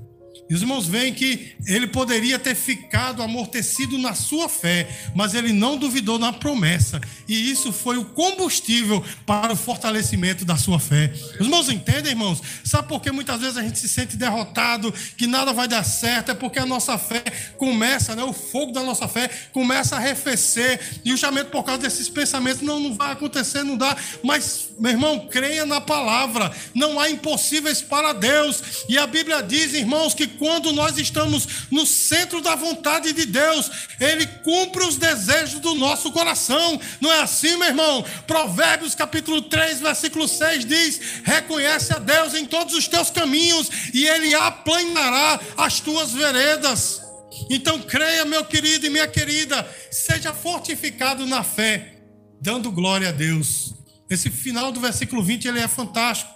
E 0.50 0.54
os 0.54 0.62
irmãos 0.62 0.84
veem 0.88 1.14
que 1.14 1.54
ele 1.64 1.86
poderia 1.86 2.36
ter 2.36 2.56
ficado 2.56 3.22
amortecido 3.22 3.96
na 3.96 4.14
sua 4.14 4.48
fé, 4.48 4.88
mas 5.14 5.32
ele 5.32 5.52
não 5.52 5.76
duvidou 5.76 6.18
na 6.18 6.32
promessa. 6.32 7.00
E 7.28 7.52
isso 7.52 7.72
foi 7.72 7.98
o 7.98 8.04
combustível 8.04 9.00
para 9.24 9.52
o 9.52 9.56
fortalecimento 9.56 10.44
da 10.44 10.56
sua 10.56 10.80
fé. 10.80 11.12
Os 11.38 11.46
irmãos 11.46 11.68
entendem, 11.68 12.10
irmãos? 12.10 12.42
Sabe 12.64 12.88
por 12.88 13.00
que 13.00 13.12
muitas 13.12 13.40
vezes 13.40 13.56
a 13.56 13.62
gente 13.62 13.78
se 13.78 13.88
sente 13.88 14.16
derrotado, 14.16 14.92
que 15.16 15.28
nada 15.28 15.52
vai 15.52 15.68
dar 15.68 15.84
certo? 15.84 16.32
É 16.32 16.34
porque 16.34 16.58
a 16.58 16.66
nossa 16.66 16.98
fé 16.98 17.22
começa, 17.56 18.16
né? 18.16 18.24
o 18.24 18.32
fogo 18.32 18.72
da 18.72 18.82
nossa 18.82 19.06
fé 19.06 19.30
começa 19.52 19.94
a 19.94 19.98
arrefecer. 19.98 20.80
E 21.04 21.12
o 21.12 21.16
chamento 21.16 21.50
por 21.50 21.62
causa 21.62 21.82
desses 21.82 22.08
pensamentos, 22.08 22.60
não, 22.60 22.80
não 22.80 22.94
vai 22.96 23.12
acontecer, 23.12 23.62
não 23.62 23.76
dá. 23.76 23.96
Mas, 24.24 24.69
meu 24.80 24.92
irmão, 24.92 25.28
creia 25.30 25.66
na 25.66 25.78
palavra. 25.78 26.50
Não 26.74 26.98
há 26.98 27.10
impossíveis 27.10 27.82
para 27.82 28.14
Deus. 28.14 28.62
E 28.88 28.96
a 28.96 29.06
Bíblia 29.06 29.42
diz, 29.42 29.74
irmãos, 29.74 30.14
que 30.14 30.26
quando 30.26 30.72
nós 30.72 30.96
estamos 30.96 31.66
no 31.70 31.84
centro 31.84 32.40
da 32.40 32.54
vontade 32.54 33.12
de 33.12 33.26
Deus, 33.26 33.70
Ele 34.00 34.26
cumpre 34.42 34.82
os 34.82 34.96
desejos 34.96 35.60
do 35.60 35.74
nosso 35.74 36.10
coração. 36.10 36.80
Não 36.98 37.12
é 37.12 37.20
assim, 37.20 37.58
meu 37.58 37.68
irmão? 37.68 38.02
Provérbios 38.26 38.94
capítulo 38.94 39.42
3, 39.42 39.80
versículo 39.80 40.26
6 40.26 40.64
diz: 40.64 41.00
Reconhece 41.24 41.92
a 41.92 41.98
Deus 41.98 42.32
em 42.32 42.46
todos 42.46 42.74
os 42.74 42.88
teus 42.88 43.10
caminhos, 43.10 43.68
e 43.92 44.06
Ele 44.06 44.34
aplanará 44.34 45.38
as 45.58 45.78
tuas 45.80 46.12
veredas. 46.12 47.02
Então 47.50 47.80
creia, 47.82 48.24
meu 48.24 48.46
querido 48.46 48.86
e 48.86 48.90
minha 48.90 49.06
querida, 49.06 49.68
seja 49.90 50.32
fortificado 50.32 51.26
na 51.26 51.44
fé, 51.44 51.96
dando 52.40 52.72
glória 52.72 53.10
a 53.10 53.12
Deus. 53.12 53.78
Esse 54.10 54.28
final 54.28 54.72
do 54.72 54.80
versículo 54.80 55.22
20 55.22 55.46
ele 55.46 55.60
é 55.60 55.68
fantástico, 55.68 56.32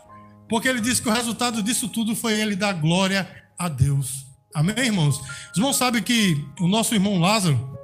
porque 0.48 0.68
ele 0.68 0.80
diz 0.80 1.00
que 1.00 1.08
o 1.08 1.12
resultado 1.12 1.60
disso 1.60 1.88
tudo 1.88 2.14
foi 2.14 2.40
ele 2.40 2.54
dar 2.54 2.72
glória 2.72 3.28
a 3.58 3.68
Deus. 3.68 4.26
Amém, 4.54 4.76
irmãos? 4.78 5.18
Os 5.50 5.56
irmãos 5.56 5.76
sabem 5.76 6.00
que 6.00 6.37
o 6.60 6.68
nosso 6.68 6.94
irmão 6.94 7.18
Lázaro, 7.18 7.76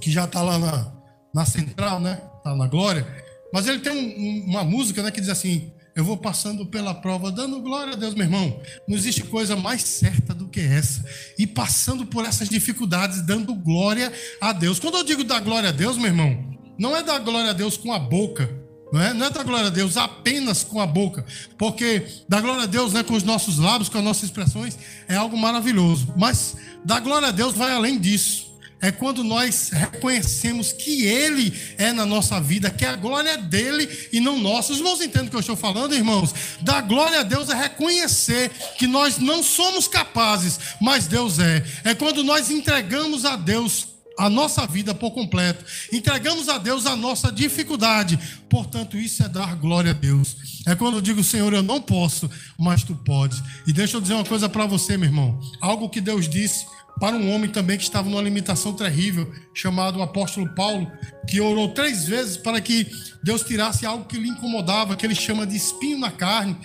que 0.00 0.10
já 0.10 0.24
está 0.24 0.42
lá 0.42 0.58
na, 0.58 0.92
na 1.32 1.46
central, 1.46 2.00
né? 2.00 2.20
Está 2.38 2.56
na 2.56 2.66
glória. 2.66 3.06
Mas 3.52 3.68
ele 3.68 3.78
tem 3.78 3.92
um, 3.92 4.50
uma 4.50 4.64
música 4.64 5.00
né, 5.00 5.12
que 5.12 5.20
diz 5.20 5.30
assim: 5.30 5.72
Eu 5.94 6.04
vou 6.04 6.16
passando 6.16 6.66
pela 6.66 6.92
prova, 6.92 7.30
dando 7.30 7.60
glória 7.60 7.92
a 7.92 7.96
Deus, 7.96 8.14
meu 8.14 8.24
irmão. 8.24 8.60
Não 8.88 8.96
existe 8.96 9.22
coisa 9.22 9.54
mais 9.54 9.82
certa 9.82 10.34
do 10.34 10.48
que 10.48 10.58
essa. 10.58 11.04
E 11.38 11.46
passando 11.46 12.04
por 12.04 12.24
essas 12.24 12.48
dificuldades, 12.48 13.22
dando 13.22 13.54
glória 13.54 14.12
a 14.40 14.52
Deus. 14.52 14.80
Quando 14.80 14.96
eu 14.96 15.04
digo 15.04 15.22
dar 15.22 15.38
glória 15.38 15.68
a 15.68 15.72
Deus, 15.72 15.96
meu 15.96 16.06
irmão, 16.06 16.58
não 16.76 16.96
é 16.96 17.04
dar 17.04 17.20
glória 17.20 17.50
a 17.50 17.54
Deus 17.54 17.76
com 17.76 17.92
a 17.92 17.98
boca 18.00 18.59
não 18.92 19.00
é? 19.00 19.14
não 19.14 19.26
é 19.26 19.30
dar 19.30 19.44
glória 19.44 19.68
a 19.68 19.70
Deus 19.70 19.96
apenas 19.96 20.64
com 20.64 20.80
a 20.80 20.86
boca, 20.86 21.24
porque 21.56 22.06
dar 22.28 22.40
glória 22.40 22.64
a 22.64 22.66
Deus 22.66 22.92
né, 22.92 23.02
com 23.02 23.14
os 23.14 23.22
nossos 23.22 23.58
lábios, 23.58 23.88
com 23.88 23.98
as 23.98 24.04
nossas 24.04 24.24
expressões, 24.24 24.76
é 25.08 25.16
algo 25.16 25.36
maravilhoso. 25.36 26.12
Mas 26.16 26.56
dar 26.84 27.00
glória 27.00 27.28
a 27.28 27.32
Deus 27.32 27.54
vai 27.54 27.72
além 27.72 27.98
disso. 27.98 28.50
É 28.82 28.90
quando 28.90 29.22
nós 29.22 29.68
reconhecemos 29.70 30.72
que 30.72 31.04
Ele 31.04 31.54
é 31.76 31.92
na 31.92 32.06
nossa 32.06 32.40
vida, 32.40 32.70
que 32.70 32.86
a 32.86 32.96
glória 32.96 33.30
é 33.30 33.36
dele 33.36 33.86
e 34.10 34.20
não 34.20 34.38
nossa. 34.38 34.72
Os 34.72 34.78
irmãos 34.78 35.02
entendem 35.02 35.28
o 35.28 35.30
que 35.30 35.36
eu 35.36 35.40
estou 35.40 35.56
falando, 35.56 35.94
irmãos? 35.94 36.32
Dar 36.62 36.80
glória 36.80 37.20
a 37.20 37.22
Deus 37.22 37.50
é 37.50 37.54
reconhecer 37.54 38.48
que 38.78 38.86
nós 38.86 39.18
não 39.18 39.42
somos 39.42 39.86
capazes, 39.86 40.58
mas 40.80 41.06
Deus 41.06 41.38
é. 41.38 41.62
É 41.84 41.94
quando 41.94 42.24
nós 42.24 42.50
entregamos 42.50 43.26
a 43.26 43.36
Deus 43.36 43.89
a 44.20 44.28
nossa 44.28 44.66
vida 44.66 44.94
por 44.94 45.12
completo. 45.12 45.64
Entregamos 45.90 46.50
a 46.50 46.58
Deus 46.58 46.84
a 46.84 46.94
nossa 46.94 47.32
dificuldade. 47.32 48.18
Portanto, 48.50 48.98
isso 48.98 49.22
é 49.22 49.28
dar 49.28 49.56
glória 49.56 49.92
a 49.92 49.94
Deus. 49.94 50.36
É 50.66 50.74
quando 50.74 50.98
eu 50.98 51.00
digo, 51.00 51.24
Senhor, 51.24 51.50
eu 51.54 51.62
não 51.62 51.80
posso, 51.80 52.30
mas 52.58 52.84
tu 52.84 52.94
podes. 52.94 53.42
E 53.66 53.72
deixa 53.72 53.96
eu 53.96 54.00
dizer 54.00 54.12
uma 54.12 54.24
coisa 54.24 54.46
para 54.46 54.66
você, 54.66 54.98
meu 54.98 55.08
irmão. 55.08 55.40
Algo 55.58 55.88
que 55.88 56.02
Deus 56.02 56.28
disse 56.28 56.66
para 57.00 57.16
um 57.16 57.34
homem 57.34 57.48
também 57.48 57.78
que 57.78 57.82
estava 57.82 58.10
numa 58.10 58.20
limitação 58.20 58.74
terrível, 58.74 59.32
chamado 59.54 59.98
o 59.98 60.02
apóstolo 60.02 60.54
Paulo, 60.54 60.92
que 61.26 61.40
orou 61.40 61.68
três 61.68 62.04
vezes 62.04 62.36
para 62.36 62.60
que 62.60 62.90
Deus 63.24 63.40
tirasse 63.42 63.86
algo 63.86 64.04
que 64.04 64.18
lhe 64.18 64.28
incomodava, 64.28 64.96
que 64.96 65.06
ele 65.06 65.14
chama 65.14 65.46
de 65.46 65.56
espinho 65.56 65.98
na 65.98 66.10
carne. 66.10 66.58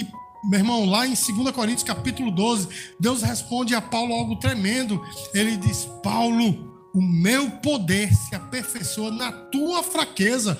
E, 0.00 0.06
meu 0.48 0.60
irmão, 0.60 0.84
lá 0.84 1.08
em 1.08 1.14
2 1.14 1.50
Coríntios 1.50 1.82
capítulo 1.82 2.30
12, 2.30 2.68
Deus 3.00 3.22
responde 3.22 3.74
a 3.74 3.80
Paulo 3.80 4.14
algo 4.14 4.36
tremendo. 4.36 5.04
Ele 5.34 5.56
diz: 5.56 5.88
Paulo, 6.04 6.69
o 6.94 7.00
meu 7.02 7.50
poder 7.50 8.12
se 8.14 8.34
aperfeiçoa 8.34 9.10
na 9.10 9.32
tua 9.32 9.82
fraqueza. 9.82 10.58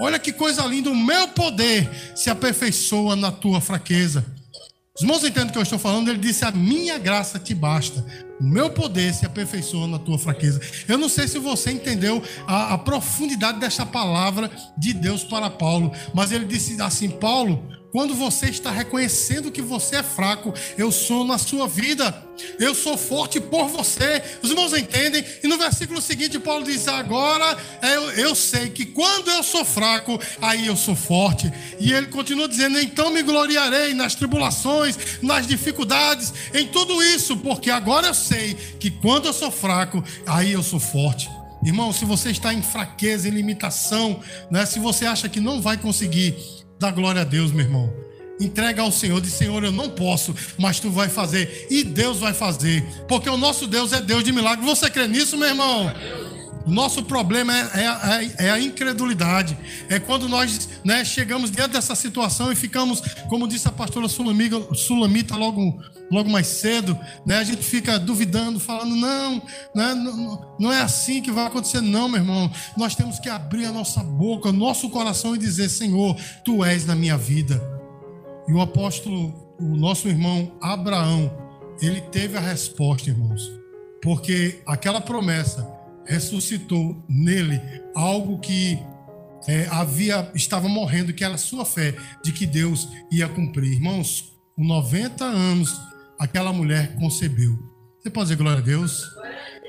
Olha 0.00 0.18
que 0.18 0.32
coisa 0.32 0.64
linda, 0.66 0.90
o 0.90 0.96
meu 0.96 1.28
poder 1.28 1.88
se 2.14 2.28
aperfeiçoa 2.28 3.16
na 3.16 3.30
tua 3.30 3.60
fraqueza. 3.60 4.24
Os 4.96 5.02
irmãos 5.02 5.24
entendem 5.24 5.50
o 5.50 5.52
que 5.52 5.58
eu 5.58 5.62
estou 5.62 5.78
falando? 5.78 6.08
Ele 6.08 6.18
disse: 6.18 6.44
A 6.44 6.50
minha 6.50 6.98
graça 6.98 7.38
te 7.38 7.54
basta. 7.54 8.04
O 8.40 8.44
meu 8.44 8.70
poder 8.70 9.12
se 9.12 9.26
aperfeiçoa 9.26 9.86
na 9.86 9.98
tua 9.98 10.18
fraqueza. 10.18 10.60
Eu 10.88 10.96
não 10.96 11.08
sei 11.08 11.28
se 11.28 11.38
você 11.38 11.70
entendeu 11.70 12.22
a, 12.46 12.74
a 12.74 12.78
profundidade 12.78 13.60
desta 13.60 13.84
palavra 13.84 14.50
de 14.76 14.94
Deus 14.94 15.22
para 15.22 15.50
Paulo, 15.50 15.92
mas 16.14 16.32
ele 16.32 16.46
disse 16.46 16.80
assim: 16.80 17.10
Paulo, 17.10 17.75
quando 17.90 18.14
você 18.14 18.46
está 18.46 18.70
reconhecendo 18.70 19.50
que 19.50 19.62
você 19.62 19.96
é 19.96 20.02
fraco, 20.02 20.52
eu 20.76 20.90
sou 20.92 21.24
na 21.24 21.38
sua 21.38 21.66
vida. 21.66 22.24
Eu 22.58 22.74
sou 22.74 22.98
forte 22.98 23.40
por 23.40 23.68
você. 23.68 24.22
Os 24.42 24.50
irmãos 24.50 24.74
entendem? 24.74 25.24
E 25.42 25.48
no 25.48 25.56
versículo 25.56 26.02
seguinte, 26.02 26.38
Paulo 26.38 26.64
diz: 26.64 26.86
Agora 26.86 27.56
eu, 27.82 28.10
eu 28.12 28.34
sei 28.34 28.68
que 28.68 28.84
quando 28.84 29.30
eu 29.30 29.42
sou 29.42 29.64
fraco, 29.64 30.20
aí 30.42 30.66
eu 30.66 30.76
sou 30.76 30.94
forte. 30.94 31.50
E 31.80 31.92
ele 31.92 32.08
continua 32.08 32.48
dizendo: 32.48 32.78
Então 32.78 33.10
me 33.10 33.22
gloriarei 33.22 33.94
nas 33.94 34.14
tribulações, 34.14 35.22
nas 35.22 35.46
dificuldades, 35.46 36.32
em 36.52 36.66
tudo 36.66 37.02
isso, 37.02 37.36
porque 37.38 37.70
agora 37.70 38.08
eu 38.08 38.14
sei 38.14 38.54
que 38.78 38.90
quando 38.90 39.26
eu 39.26 39.32
sou 39.32 39.50
fraco, 39.50 40.04
aí 40.26 40.52
eu 40.52 40.62
sou 40.62 40.78
forte. 40.78 41.30
Irmão, 41.64 41.92
se 41.92 42.04
você 42.04 42.30
está 42.30 42.52
em 42.52 42.62
fraqueza, 42.62 43.28
em 43.28 43.32
limitação, 43.32 44.20
né? 44.50 44.64
se 44.66 44.78
você 44.78 45.04
acha 45.04 45.28
que 45.28 45.40
não 45.40 45.60
vai 45.60 45.76
conseguir, 45.76 46.36
Dá 46.78 46.90
glória 46.90 47.22
a 47.22 47.24
Deus, 47.24 47.52
meu 47.52 47.64
irmão. 47.64 47.92
Entrega 48.38 48.82
ao 48.82 48.92
Senhor, 48.92 49.20
diz: 49.20 49.32
Senhor, 49.32 49.64
eu 49.64 49.72
não 49.72 49.88
posso, 49.88 50.34
mas 50.58 50.78
tu 50.78 50.90
vai 50.90 51.08
fazer, 51.08 51.66
e 51.70 51.82
Deus 51.82 52.18
vai 52.18 52.34
fazer, 52.34 52.84
porque 53.08 53.30
o 53.30 53.36
nosso 53.36 53.66
Deus 53.66 53.92
é 53.92 54.00
Deus 54.00 54.22
de 54.22 54.30
milagre. 54.32 54.64
Você 54.64 54.90
crê 54.90 55.08
nisso, 55.08 55.38
meu 55.38 55.48
irmão? 55.48 55.90
Nosso 56.66 57.04
problema 57.04 57.56
é, 57.56 57.60
é, 57.60 57.84
é, 57.84 58.46
é, 58.46 58.50
a 58.50 58.60
incredulidade. 58.60 59.56
É 59.88 60.00
quando 60.00 60.28
nós 60.28 60.68
né, 60.84 61.04
chegamos 61.04 61.50
diante 61.50 61.72
dessa 61.72 61.94
situação 61.94 62.50
e 62.50 62.56
ficamos, 62.56 63.00
como 63.28 63.46
disse 63.46 63.68
a 63.68 63.72
pastora 63.72 64.08
Sulamita, 64.08 65.36
logo, 65.36 65.80
logo 66.10 66.28
mais 66.28 66.48
cedo, 66.48 66.98
né, 67.24 67.38
a 67.38 67.44
gente 67.44 67.62
fica 67.62 68.00
duvidando, 68.00 68.58
falando: 68.58 68.96
não, 68.96 69.42
né, 69.74 69.94
não, 69.94 70.56
não 70.58 70.72
é 70.72 70.82
assim 70.82 71.22
que 71.22 71.30
vai 71.30 71.46
acontecer, 71.46 71.80
não, 71.80 72.08
meu 72.08 72.20
irmão. 72.20 72.50
Nós 72.76 72.96
temos 72.96 73.20
que 73.20 73.28
abrir 73.28 73.66
a 73.66 73.72
nossa 73.72 74.02
boca, 74.02 74.48
o 74.48 74.52
nosso 74.52 74.90
coração 74.90 75.36
e 75.36 75.38
dizer: 75.38 75.68
Senhor, 75.68 76.16
tu 76.44 76.64
és 76.64 76.84
na 76.84 76.96
minha 76.96 77.16
vida. 77.16 77.62
E 78.48 78.52
o 78.52 78.60
apóstolo, 78.60 79.54
o 79.60 79.76
nosso 79.76 80.08
irmão 80.08 80.52
Abraão, 80.60 81.32
ele 81.80 82.00
teve 82.00 82.36
a 82.36 82.40
resposta, 82.40 83.10
irmãos, 83.10 83.42
porque 84.02 84.62
aquela 84.66 85.00
promessa 85.00 85.75
ressuscitou 86.06 87.04
nele 87.08 87.60
algo 87.94 88.38
que 88.38 88.78
é, 89.46 89.66
havia 89.70 90.30
estava 90.34 90.68
morrendo, 90.68 91.12
que 91.12 91.24
era 91.24 91.34
a 91.34 91.38
sua 91.38 91.64
fé 91.64 91.94
de 92.22 92.32
que 92.32 92.46
Deus 92.46 92.88
ia 93.10 93.28
cumprir. 93.28 93.72
Irmãos, 93.72 94.32
com 94.54 94.64
90 94.64 95.24
anos, 95.24 95.80
aquela 96.18 96.52
mulher 96.52 96.94
concebeu. 96.96 97.56
Você 98.00 98.10
pode 98.10 98.26
dizer 98.26 98.36
glória 98.36 98.60
a 98.60 98.64
Deus? 98.64 99.04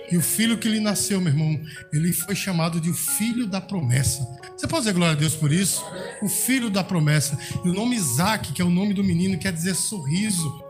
E 0.09 0.15
o 0.15 0.21
filho 0.21 0.57
que 0.57 0.69
lhe 0.69 0.79
nasceu, 0.79 1.19
meu 1.19 1.33
irmão, 1.33 1.59
ele 1.91 2.13
foi 2.13 2.33
chamado 2.33 2.79
de 2.79 2.89
o 2.89 2.93
filho 2.93 3.45
da 3.45 3.59
promessa. 3.59 4.25
Você 4.55 4.65
pode 4.65 4.83
dizer 4.83 4.93
glória 4.93 5.15
a 5.15 5.19
Deus 5.19 5.35
por 5.35 5.51
isso? 5.51 5.83
O 6.21 6.29
filho 6.29 6.69
da 6.69 6.83
promessa. 6.83 7.37
E 7.63 7.69
o 7.69 7.73
nome 7.73 7.95
Isaac, 7.95 8.53
que 8.53 8.61
é 8.61 8.65
o 8.65 8.69
nome 8.69 8.93
do 8.93 9.03
menino, 9.03 9.37
quer 9.37 9.51
dizer 9.51 9.75
sorriso. 9.75 10.66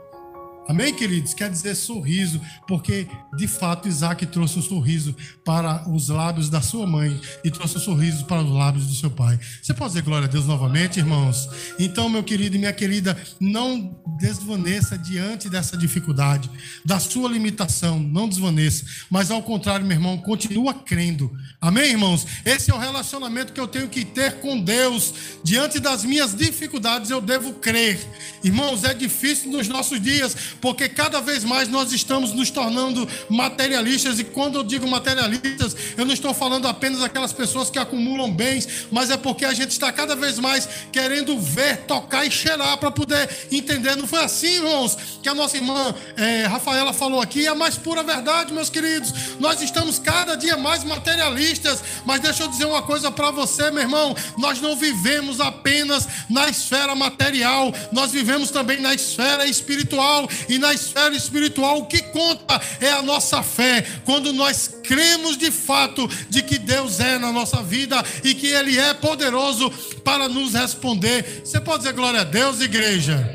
Amém, 0.68 0.94
queridos? 0.94 1.34
Quer 1.34 1.50
dizer 1.50 1.76
sorriso, 1.76 2.42
porque 2.68 3.08
de 3.38 3.48
fato 3.48 3.88
Isaac 3.88 4.26
trouxe 4.26 4.60
um 4.60 4.62
sorriso 4.62 5.16
para 5.46 5.90
os 5.90 6.10
lábios 6.10 6.50
da 6.50 6.62
sua 6.62 6.86
mãe 6.86 7.20
e 7.42 7.50
trouxe 7.50 7.78
um 7.78 7.80
sorriso 7.80 8.26
para 8.26 8.42
os 8.42 8.52
lábios 8.52 8.86
do 8.86 8.94
seu 8.94 9.10
pai. 9.10 9.40
Você 9.62 9.74
pode 9.74 9.92
dizer 9.92 10.04
glória 10.04 10.28
a 10.28 10.30
Deus 10.30 10.46
novamente, 10.46 11.00
irmãos? 11.00 11.48
Então, 11.80 12.10
meu 12.10 12.22
querido 12.22 12.58
e 12.58 12.60
minha 12.60 12.74
querida, 12.74 13.18
não 13.40 13.98
desvaneça 14.20 14.98
diante 14.98 15.50
dessa 15.50 15.78
dificuldade, 15.78 16.50
da 16.84 17.00
sua 17.00 17.30
limitação, 17.30 18.00
não 18.00 18.28
desvaneça, 18.28 18.86
mas 19.10 19.32
ao 19.32 19.42
contrário, 19.42 19.86
meu 19.86 19.96
irmão, 19.96 20.18
continua 20.18 20.74
crendo. 20.74 21.32
Amém, 21.62 21.92
irmãos? 21.92 22.28
Esse 22.44 22.72
é 22.72 22.74
o 22.74 22.80
relacionamento 22.80 23.54
que 23.54 23.60
eu 23.60 23.68
tenho 23.70 23.88
que 23.88 24.04
ter 24.04 24.42
com 24.42 24.60
Deus. 24.60 25.14
Diante 25.46 25.80
das 25.80 26.04
minhas 26.04 26.36
dificuldades, 26.36 27.10
eu 27.10 27.22
devo 27.22 27.54
crer. 27.54 28.00
Irmãos, 28.44 28.84
é 28.84 28.94
difícil 28.94 29.50
nos 29.50 29.70
nossos 29.70 30.02
dias 30.02 30.36
porque 30.62 30.90
cada 30.90 31.22
vez 31.22 31.44
mais 31.44 31.70
nós 31.70 31.92
estamos 31.92 32.34
nos 32.34 32.50
tornando 32.50 33.08
materialistas, 33.30 34.20
e 34.20 34.24
quando 34.24 34.60
eu 34.60 34.64
digo 34.64 34.88
materialistas, 34.88 35.76
eu 35.98 36.06
não 36.06 36.14
estou 36.14 36.34
falando 36.34 36.68
apenas 36.68 37.02
aquelas 37.04 37.34
pessoas 37.34 37.70
que 37.70 37.80
acumulam 37.80 38.32
bens, 38.32 38.88
mas 38.92 39.10
é 39.10 39.18
porque 39.18 39.46
a 39.46 39.54
gente 39.54 39.72
está 39.72 39.92
cada 39.92 40.16
vez 40.16 40.40
mais 40.40 40.68
querendo 40.92 41.40
ver, 41.40 41.86
tocar 41.86 42.26
e 42.26 42.32
cheirar 42.32 42.78
para 42.78 42.92
poder 42.92 43.30
entender. 43.52 43.96
Não 43.96 44.08
foi 44.08 44.24
assim, 44.24 44.56
irmãos, 44.56 44.98
que 45.22 45.30
a 45.30 45.36
nossa 45.36 45.58
irmã 45.58 45.94
é, 46.16 46.46
Rafaela 46.46 46.94
falou 46.94 47.22
aqui, 47.22 47.46
é 47.46 47.50
a 47.50 47.56
mais 47.56 47.78
pura 47.78 48.04
verdade, 48.04 48.54
meus 48.54 48.70
queridos. 48.70 49.14
Nós 49.40 49.62
estamos 49.62 50.00
cada 50.00 50.36
dia 50.36 50.58
mais 50.58 50.84
materialistas, 50.84 51.84
mas 52.06 52.22
deixa 52.22 52.44
eu 52.44 52.48
dizer 52.48 52.66
uma 52.66 52.82
coisa 52.82 53.12
para 53.12 53.32
você, 53.32 53.70
meu 53.72 53.84
irmão: 53.84 54.16
nós 54.38 54.62
não 54.62 54.76
vivemos 54.76 55.40
apenas 55.40 56.08
na 56.30 56.50
esfera 56.50 56.96
material, 56.96 57.74
nós 57.92 58.12
vivemos 58.12 58.52
também 58.52 58.80
na 58.80 58.94
esfera 58.94 59.46
espiritual 59.46 60.28
e 60.50 60.58
na 60.58 60.74
esfera 60.74 61.16
espiritual, 61.16 61.80
o 61.80 61.86
que 61.86 62.02
conta 62.02 62.60
é 62.80 62.92
a 62.92 63.02
nossa 63.02 63.42
fé. 63.44 63.82
Quando 64.06 64.32
nós 64.34 64.68
cremos 64.84 65.38
de 65.38 65.52
fato 65.52 66.08
de 66.30 66.42
que 66.42 66.58
Deus 66.58 67.00
é 67.00 67.18
na 67.18 67.32
nossa 67.32 67.62
vida 67.62 68.04
e 68.24 68.34
que 68.34 68.48
Ele 68.48 68.78
é 68.78 68.94
poderoso 68.94 69.70
para 70.04 70.28
nos 70.28 70.54
responder. 70.54 71.42
Você 71.44 71.60
pode 71.60 71.80
dizer 71.80 71.94
glória 71.94 72.22
a 72.22 72.24
Deus, 72.24 72.62
igreja? 72.62 73.34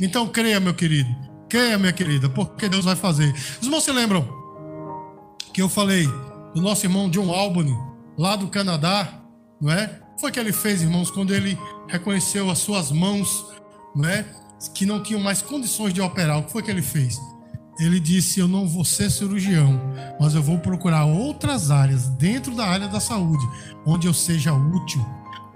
Então 0.00 0.26
creia, 0.26 0.58
meu 0.58 0.74
querido. 0.74 1.08
Creia, 1.48 1.78
minha 1.78 1.92
querida, 1.92 2.28
porque 2.28 2.68
Deus 2.68 2.84
vai 2.84 2.96
fazer. 2.96 3.30
Os 3.60 3.66
irmãos 3.66 3.84
se 3.84 3.92
lembram 3.92 4.26
que 5.52 5.60
eu 5.60 5.68
falei 5.68 6.06
do 6.54 6.62
nosso 6.62 6.86
irmão 6.86 7.10
John 7.10 7.30
Albany, 7.30 7.76
lá 8.16 8.36
do 8.36 8.48
Canadá, 8.48 9.20
não 9.60 9.70
é? 9.70 10.00
Foi 10.18 10.32
que 10.32 10.40
ele 10.40 10.52
fez, 10.52 10.82
irmãos, 10.82 11.10
quando 11.10 11.34
ele 11.34 11.58
reconheceu 11.88 12.50
as 12.50 12.58
suas 12.58 12.90
mãos, 12.90 13.44
não 13.94 14.08
é? 14.08 14.24
Que 14.68 14.86
não 14.86 15.02
tinham 15.02 15.20
mais 15.20 15.42
condições 15.42 15.92
de 15.92 16.00
operar. 16.00 16.38
O 16.38 16.44
que 16.44 16.52
foi 16.52 16.62
que 16.62 16.70
ele 16.70 16.82
fez? 16.82 17.20
Ele 17.78 17.98
disse: 17.98 18.40
Eu 18.40 18.48
não 18.48 18.68
vou 18.68 18.84
ser 18.84 19.10
cirurgião, 19.10 19.80
mas 20.20 20.34
eu 20.34 20.42
vou 20.42 20.58
procurar 20.58 21.04
outras 21.04 21.70
áreas 21.70 22.08
dentro 22.08 22.54
da 22.54 22.66
área 22.66 22.88
da 22.88 23.00
saúde, 23.00 23.44
onde 23.86 24.06
eu 24.06 24.14
seja 24.14 24.52
útil. 24.52 25.04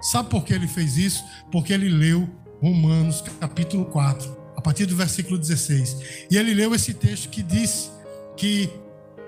Sabe 0.01 0.29
por 0.29 0.43
que 0.43 0.53
ele 0.53 0.67
fez 0.67 0.97
isso? 0.97 1.23
Porque 1.51 1.73
ele 1.73 1.89
leu 1.89 2.27
Romanos 2.61 3.23
capítulo 3.39 3.85
4, 3.85 4.35
a 4.55 4.61
partir 4.61 4.85
do 4.85 4.95
versículo 4.95 5.37
16. 5.37 6.27
E 6.31 6.37
ele 6.37 6.53
leu 6.53 6.73
esse 6.73 6.93
texto 6.93 7.29
que 7.29 7.43
diz 7.43 7.91
que 8.35 8.69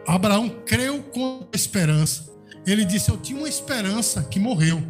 Abraão 0.07 0.49
creu 0.65 1.03
com 1.03 1.47
esperança. 1.53 2.29
Ele 2.65 2.83
disse: 2.83 3.09
Eu 3.09 3.17
tinha 3.17 3.37
uma 3.37 3.49
esperança 3.49 4.23
que 4.23 4.39
morreu 4.39 4.83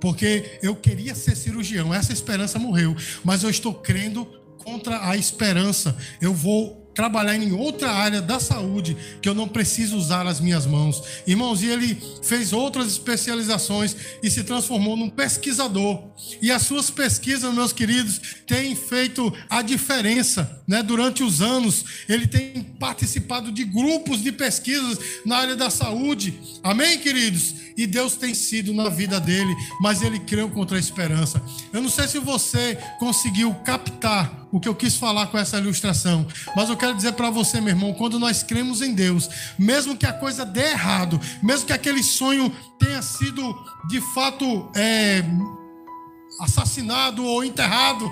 porque 0.00 0.58
eu 0.62 0.74
queria 0.74 1.14
ser 1.14 1.36
cirurgião. 1.36 1.92
Essa 1.92 2.12
esperança 2.12 2.58
morreu, 2.58 2.96
mas 3.24 3.42
eu 3.42 3.50
estou 3.50 3.74
crendo 3.74 4.26
contra 4.58 5.08
a 5.08 5.16
esperança. 5.16 5.96
Eu 6.20 6.34
vou 6.34 6.86
trabalhar 6.96 7.36
em 7.36 7.52
outra 7.52 7.92
área 7.92 8.22
da 8.22 8.40
saúde 8.40 8.96
que 9.20 9.28
eu 9.28 9.34
não 9.34 9.46
preciso 9.46 9.96
usar 9.96 10.26
as 10.26 10.40
minhas 10.40 10.64
mãos. 10.64 11.02
Irmãos, 11.26 11.62
e 11.62 11.66
ele 11.66 11.96
fez 12.22 12.54
outras 12.54 12.86
especializações 12.88 13.94
e 14.22 14.30
se 14.30 14.42
transformou 14.42 14.96
num 14.96 15.10
pesquisador. 15.10 16.02
E 16.40 16.50
as 16.50 16.62
suas 16.62 16.90
pesquisas, 16.90 17.52
meus 17.52 17.72
queridos, 17.72 18.18
têm 18.46 18.74
feito 18.74 19.30
a 19.50 19.60
diferença, 19.60 20.62
né? 20.66 20.82
Durante 20.82 21.22
os 21.22 21.42
anos, 21.42 21.84
ele 22.08 22.26
tem 22.26 22.62
participado 22.80 23.52
de 23.52 23.64
grupos 23.64 24.22
de 24.22 24.32
pesquisas 24.32 24.98
na 25.26 25.36
área 25.36 25.54
da 25.54 25.68
saúde. 25.68 26.40
Amém, 26.62 26.98
queridos? 26.98 27.65
E 27.76 27.86
Deus 27.86 28.16
tem 28.16 28.34
sido 28.34 28.72
na 28.72 28.88
vida 28.88 29.20
dele, 29.20 29.54
mas 29.80 30.02
ele 30.02 30.18
creu 30.18 30.48
contra 30.48 30.76
a 30.76 30.80
esperança. 30.80 31.42
Eu 31.72 31.82
não 31.82 31.90
sei 31.90 32.08
se 32.08 32.18
você 32.18 32.78
conseguiu 32.98 33.54
captar 33.64 34.46
o 34.50 34.58
que 34.58 34.68
eu 34.68 34.74
quis 34.74 34.96
falar 34.96 35.26
com 35.26 35.36
essa 35.36 35.58
ilustração, 35.58 36.26
mas 36.54 36.70
eu 36.70 36.76
quero 36.76 36.94
dizer 36.94 37.12
para 37.12 37.28
você, 37.28 37.60
meu 37.60 37.74
irmão, 37.74 37.92
quando 37.92 38.18
nós 38.18 38.42
cremos 38.42 38.80
em 38.80 38.94
Deus, 38.94 39.28
mesmo 39.58 39.96
que 39.96 40.06
a 40.06 40.12
coisa 40.12 40.44
dê 40.44 40.70
errado, 40.70 41.20
mesmo 41.42 41.66
que 41.66 41.72
aquele 41.72 42.02
sonho 42.02 42.50
tenha 42.78 43.02
sido 43.02 43.54
de 43.88 44.00
fato 44.14 44.70
é, 44.74 45.22
assassinado 46.40 47.24
ou 47.24 47.44
enterrado, 47.44 48.10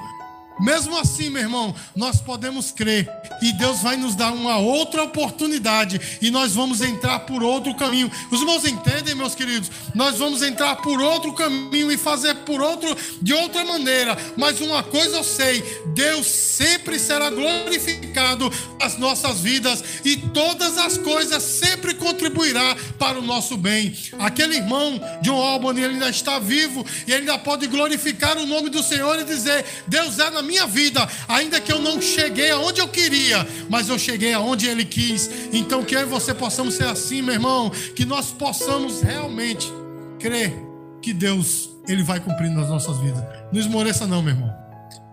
mesmo 0.61 0.97
assim, 0.99 1.31
meu 1.31 1.43
irmão, 1.43 1.75
nós 1.97 2.21
podemos 2.21 2.71
crer 2.71 3.09
e 3.43 3.53
Deus 3.53 3.81
vai 3.81 3.97
nos 3.97 4.15
dar 4.15 4.33
uma 4.33 4.57
outra 4.57 5.03
oportunidade 5.03 6.01
e 6.23 6.31
nós 6.31 6.55
vamos 6.55 6.81
entrar 6.81 7.21
por 7.21 7.43
outro 7.43 7.75
caminho. 7.75 8.11
Os 8.31 8.41
irmãos 8.41 8.65
entendem, 8.65 9.15
meus 9.15 9.35
queridos? 9.35 9.71
Nós 9.95 10.19
vamos 10.19 10.43
entrar 10.43 10.77
por 10.77 11.01
outro 11.01 11.33
caminho 11.33 11.91
e 11.91 11.97
fazer 11.97 12.35
por 12.37 12.61
outro 12.61 12.97
de 13.21 13.33
outra 13.33 13.65
maneira. 13.65 14.17
Mas 14.37 14.61
uma 14.61 14.83
coisa 14.83 15.17
eu 15.17 15.25
sei, 15.25 15.63
Deus 15.95 16.27
sempre 16.27 16.99
será 16.99 17.31
glorificado 17.31 18.51
nas 18.79 18.97
nossas 18.97 19.41
vidas 19.41 19.83
e 20.05 20.17
todas 20.17 20.79
as 20.79 20.97
coisas 20.99 21.43
sempre 21.43 21.95
contribuirá 21.95 22.77
para 22.99 23.19
o 23.19 23.23
nosso 23.23 23.57
bem. 23.57 23.97
Aquele 24.19 24.57
irmão 24.57 25.01
John 25.23 25.41
Albany, 25.41 25.83
ele 25.83 25.95
ainda 25.95 26.09
está 26.09 26.39
vivo 26.39 26.87
e 27.07 27.15
ainda 27.15 27.39
pode 27.39 27.67
glorificar 27.67 28.37
o 28.39 28.47
nome 28.47 28.71
do 28.71 28.83
Senhor 28.83 29.19
e 29.21 29.25
dizer: 29.25 29.65
Deus 29.87 30.19
é 30.19 30.31
na 30.31 30.44
minha 30.45 30.67
vida, 30.67 31.09
ainda 31.27 31.61
que 31.61 31.73
eu 31.73 31.81
não 31.81 32.01
cheguei 32.01 32.51
aonde 32.51 32.81
eu 32.81 32.89
queria, 32.89 33.47
mas 33.69 33.89
eu 33.89 33.99
cheguei 33.99 34.33
aonde 34.33 34.67
Ele 34.67 34.85
quis. 34.85 35.31
Então, 35.53 35.85
que 35.85 35.97
eu 35.97 36.03
e 36.03 36.05
você 36.05 36.33
possamos 36.33 36.75
ser 36.75 36.87
assim, 36.87 37.23
meu 37.23 37.35
irmão, 37.35 37.71
que 37.97 38.05
nós 38.05 38.31
possamos 38.31 39.03
realmente 39.03 39.73
crer 40.19 40.55
que 41.03 41.13
Deus 41.13 41.69
ele 41.87 42.03
vai 42.03 42.19
cumprindo 42.19 42.55
nas 42.55 42.69
nossas 42.69 42.99
vidas. 42.99 43.23
Não 43.53 43.61
esmoreça, 43.61 44.07
não, 44.07 44.23
meu 44.23 44.35
irmão. 44.35 44.51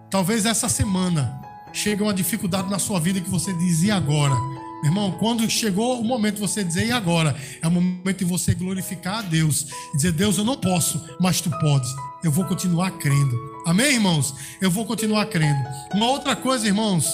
Talvez 0.10 0.46
essa 0.46 0.70
semana 0.70 1.40
chegue 1.74 2.02
uma 2.02 2.14
dificuldade 2.14 2.70
na 2.70 2.80
sua 2.80 3.00
vida 3.00 3.20
que 3.20 3.30
você 3.30 3.54
diz, 3.54 3.84
e 3.84 3.92
agora? 3.92 4.36
Meu 4.82 4.86
irmão, 4.86 5.12
quando 5.20 5.50
chegou 5.50 6.00
o 6.00 6.04
momento 6.04 6.36
de 6.36 6.42
você 6.42 6.64
dizer, 6.64 6.88
e 6.88 6.92
agora? 6.92 7.36
É 7.62 7.68
o 7.68 7.72
momento 7.72 8.18
de 8.18 8.26
você 8.26 8.54
glorificar 8.54 9.20
a 9.20 9.22
Deus. 9.22 9.68
Dizer, 9.94 10.12
Deus, 10.12 10.38
eu 10.38 10.46
não 10.46 10.58
posso, 10.58 11.04
mas 11.20 11.40
tu 11.40 11.50
podes. 11.60 11.90
Eu 12.24 12.32
vou 12.32 12.46
continuar 12.46 12.92
crendo. 12.92 13.36
Amém, 13.66 13.96
irmãos? 13.96 14.36
Eu 14.62 14.70
vou 14.70 14.86
continuar 14.86 15.26
crendo. 15.26 15.60
Uma 15.94 16.08
outra 16.08 16.36
coisa, 16.36 16.68
irmãos, 16.68 17.08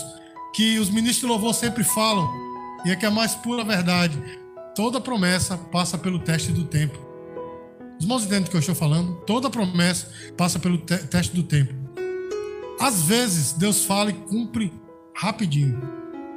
que 0.54 0.78
os 0.80 0.90
ministros 0.90 1.22
de 1.22 1.26
louvor 1.28 1.54
sempre 1.54 1.84
falam, 1.84 2.30
e 2.86 2.92
é 2.92 2.96
que 2.96 3.06
é 3.06 3.08
a 3.08 3.12
mais 3.12 3.34
pura 3.34 3.64
verdade: 3.64 4.22
toda 4.76 5.00
promessa 5.00 5.58
passa 5.58 5.98
pelo 5.98 6.20
teste 6.20 6.52
do 6.52 6.66
tempo. 6.66 7.00
Os 7.98 8.04
irmãos 8.04 8.24
entendem 8.24 8.44
do 8.44 8.50
que 8.50 8.58
eu 8.58 8.60
estou 8.60 8.76
falando? 8.76 9.16
Toda 9.26 9.50
promessa 9.50 10.12
passa 10.36 10.60
pelo 10.60 10.78
te 10.78 10.98
teste 10.98 11.34
do 11.34 11.44
tempo. 11.44 11.74
Às 12.80 13.04
vezes, 13.04 13.54
Deus 13.54 13.86
fala 13.86 14.10
e 14.10 14.14
cumpre 14.14 14.74
rapidinho. 15.16 15.82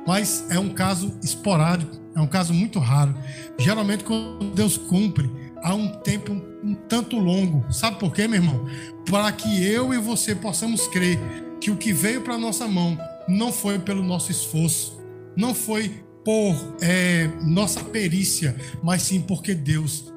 Mas 0.07 0.47
é 0.49 0.59
um 0.59 0.71
caso 0.71 1.19
esporádico, 1.23 2.01
é 2.15 2.21
um 2.21 2.27
caso 2.27 2.55
muito 2.55 2.79
raro. 2.79 3.15
Geralmente, 3.59 4.05
quando 4.05 4.55
Deus 4.55 4.79
cumpre, 4.79 5.31
há 5.63 5.75
um 5.75 5.89
tempo 5.89 6.33
um 6.63 6.75
tanto 6.75 7.17
longo. 7.19 7.71
Sabe 7.73 7.99
por 7.99 8.13
quê, 8.13 8.29
meu 8.29 8.41
irmão? 8.43 8.67
Para 9.09 9.31
que 9.33 9.65
eu 9.65 9.93
e 9.95 9.99
você 9.99 10.35
possamos 10.35 10.87
crer 10.89 11.19
que 11.61 11.71
o 11.71 11.77
que 11.77 11.93
veio 11.93 12.23
para 12.23 12.39
nossa 12.39 12.67
mão 12.67 12.99
não 13.29 13.53
foi 13.53 13.79
pelo 13.79 14.03
nosso 14.03 14.31
esforço, 14.31 15.01
não 15.37 15.55
foi 15.55 16.05
por 16.25 16.77
é, 16.81 17.29
nossa 17.43 17.83
perícia, 17.83 18.55
mas 18.83 19.03
sim 19.03 19.21
porque 19.21 19.55
Deus 19.55 20.13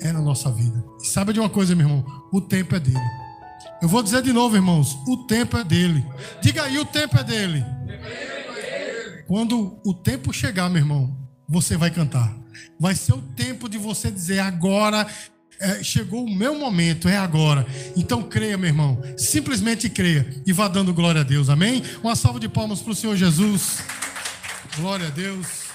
é 0.00 0.12
na 0.12 0.20
nossa 0.20 0.50
vida. 0.50 0.84
E 1.00 1.06
sabe 1.06 1.32
de 1.32 1.40
uma 1.40 1.48
coisa, 1.48 1.74
meu 1.74 1.86
irmão? 1.86 2.04
O 2.32 2.40
tempo 2.40 2.74
é 2.74 2.80
dele. 2.80 2.98
Eu 3.80 3.88
vou 3.88 4.02
dizer 4.02 4.22
de 4.22 4.32
novo, 4.32 4.56
irmãos: 4.56 4.98
o 5.06 5.18
tempo 5.26 5.56
é 5.56 5.64
dele. 5.64 6.04
Diga 6.40 6.64
aí, 6.64 6.78
o 6.78 6.84
tempo 6.84 7.16
é 7.18 7.24
dele. 7.24 7.64
Quando 9.26 9.78
o 9.84 9.92
tempo 9.92 10.32
chegar, 10.32 10.70
meu 10.70 10.80
irmão, 10.80 11.16
você 11.48 11.76
vai 11.76 11.90
cantar. 11.90 12.34
Vai 12.78 12.94
ser 12.94 13.12
o 13.12 13.22
tempo 13.22 13.68
de 13.68 13.78
você 13.78 14.10
dizer 14.10 14.40
agora. 14.40 15.06
É, 15.60 15.82
chegou 15.82 16.24
o 16.24 16.34
meu 16.34 16.56
momento, 16.56 17.08
é 17.08 17.16
agora. 17.16 17.66
Então 17.96 18.22
creia, 18.22 18.56
meu 18.56 18.68
irmão. 18.68 19.02
Simplesmente 19.16 19.88
creia 19.88 20.28
e 20.46 20.52
vá 20.52 20.68
dando 20.68 20.94
glória 20.94 21.22
a 21.22 21.24
Deus. 21.24 21.48
Amém? 21.48 21.82
Uma 22.02 22.14
salva 22.14 22.38
de 22.38 22.48
palmas 22.48 22.80
para 22.80 22.92
o 22.92 22.94
Senhor 22.94 23.16
Jesus. 23.16 23.78
Glória 24.76 25.08
a 25.08 25.10
Deus. 25.10 25.67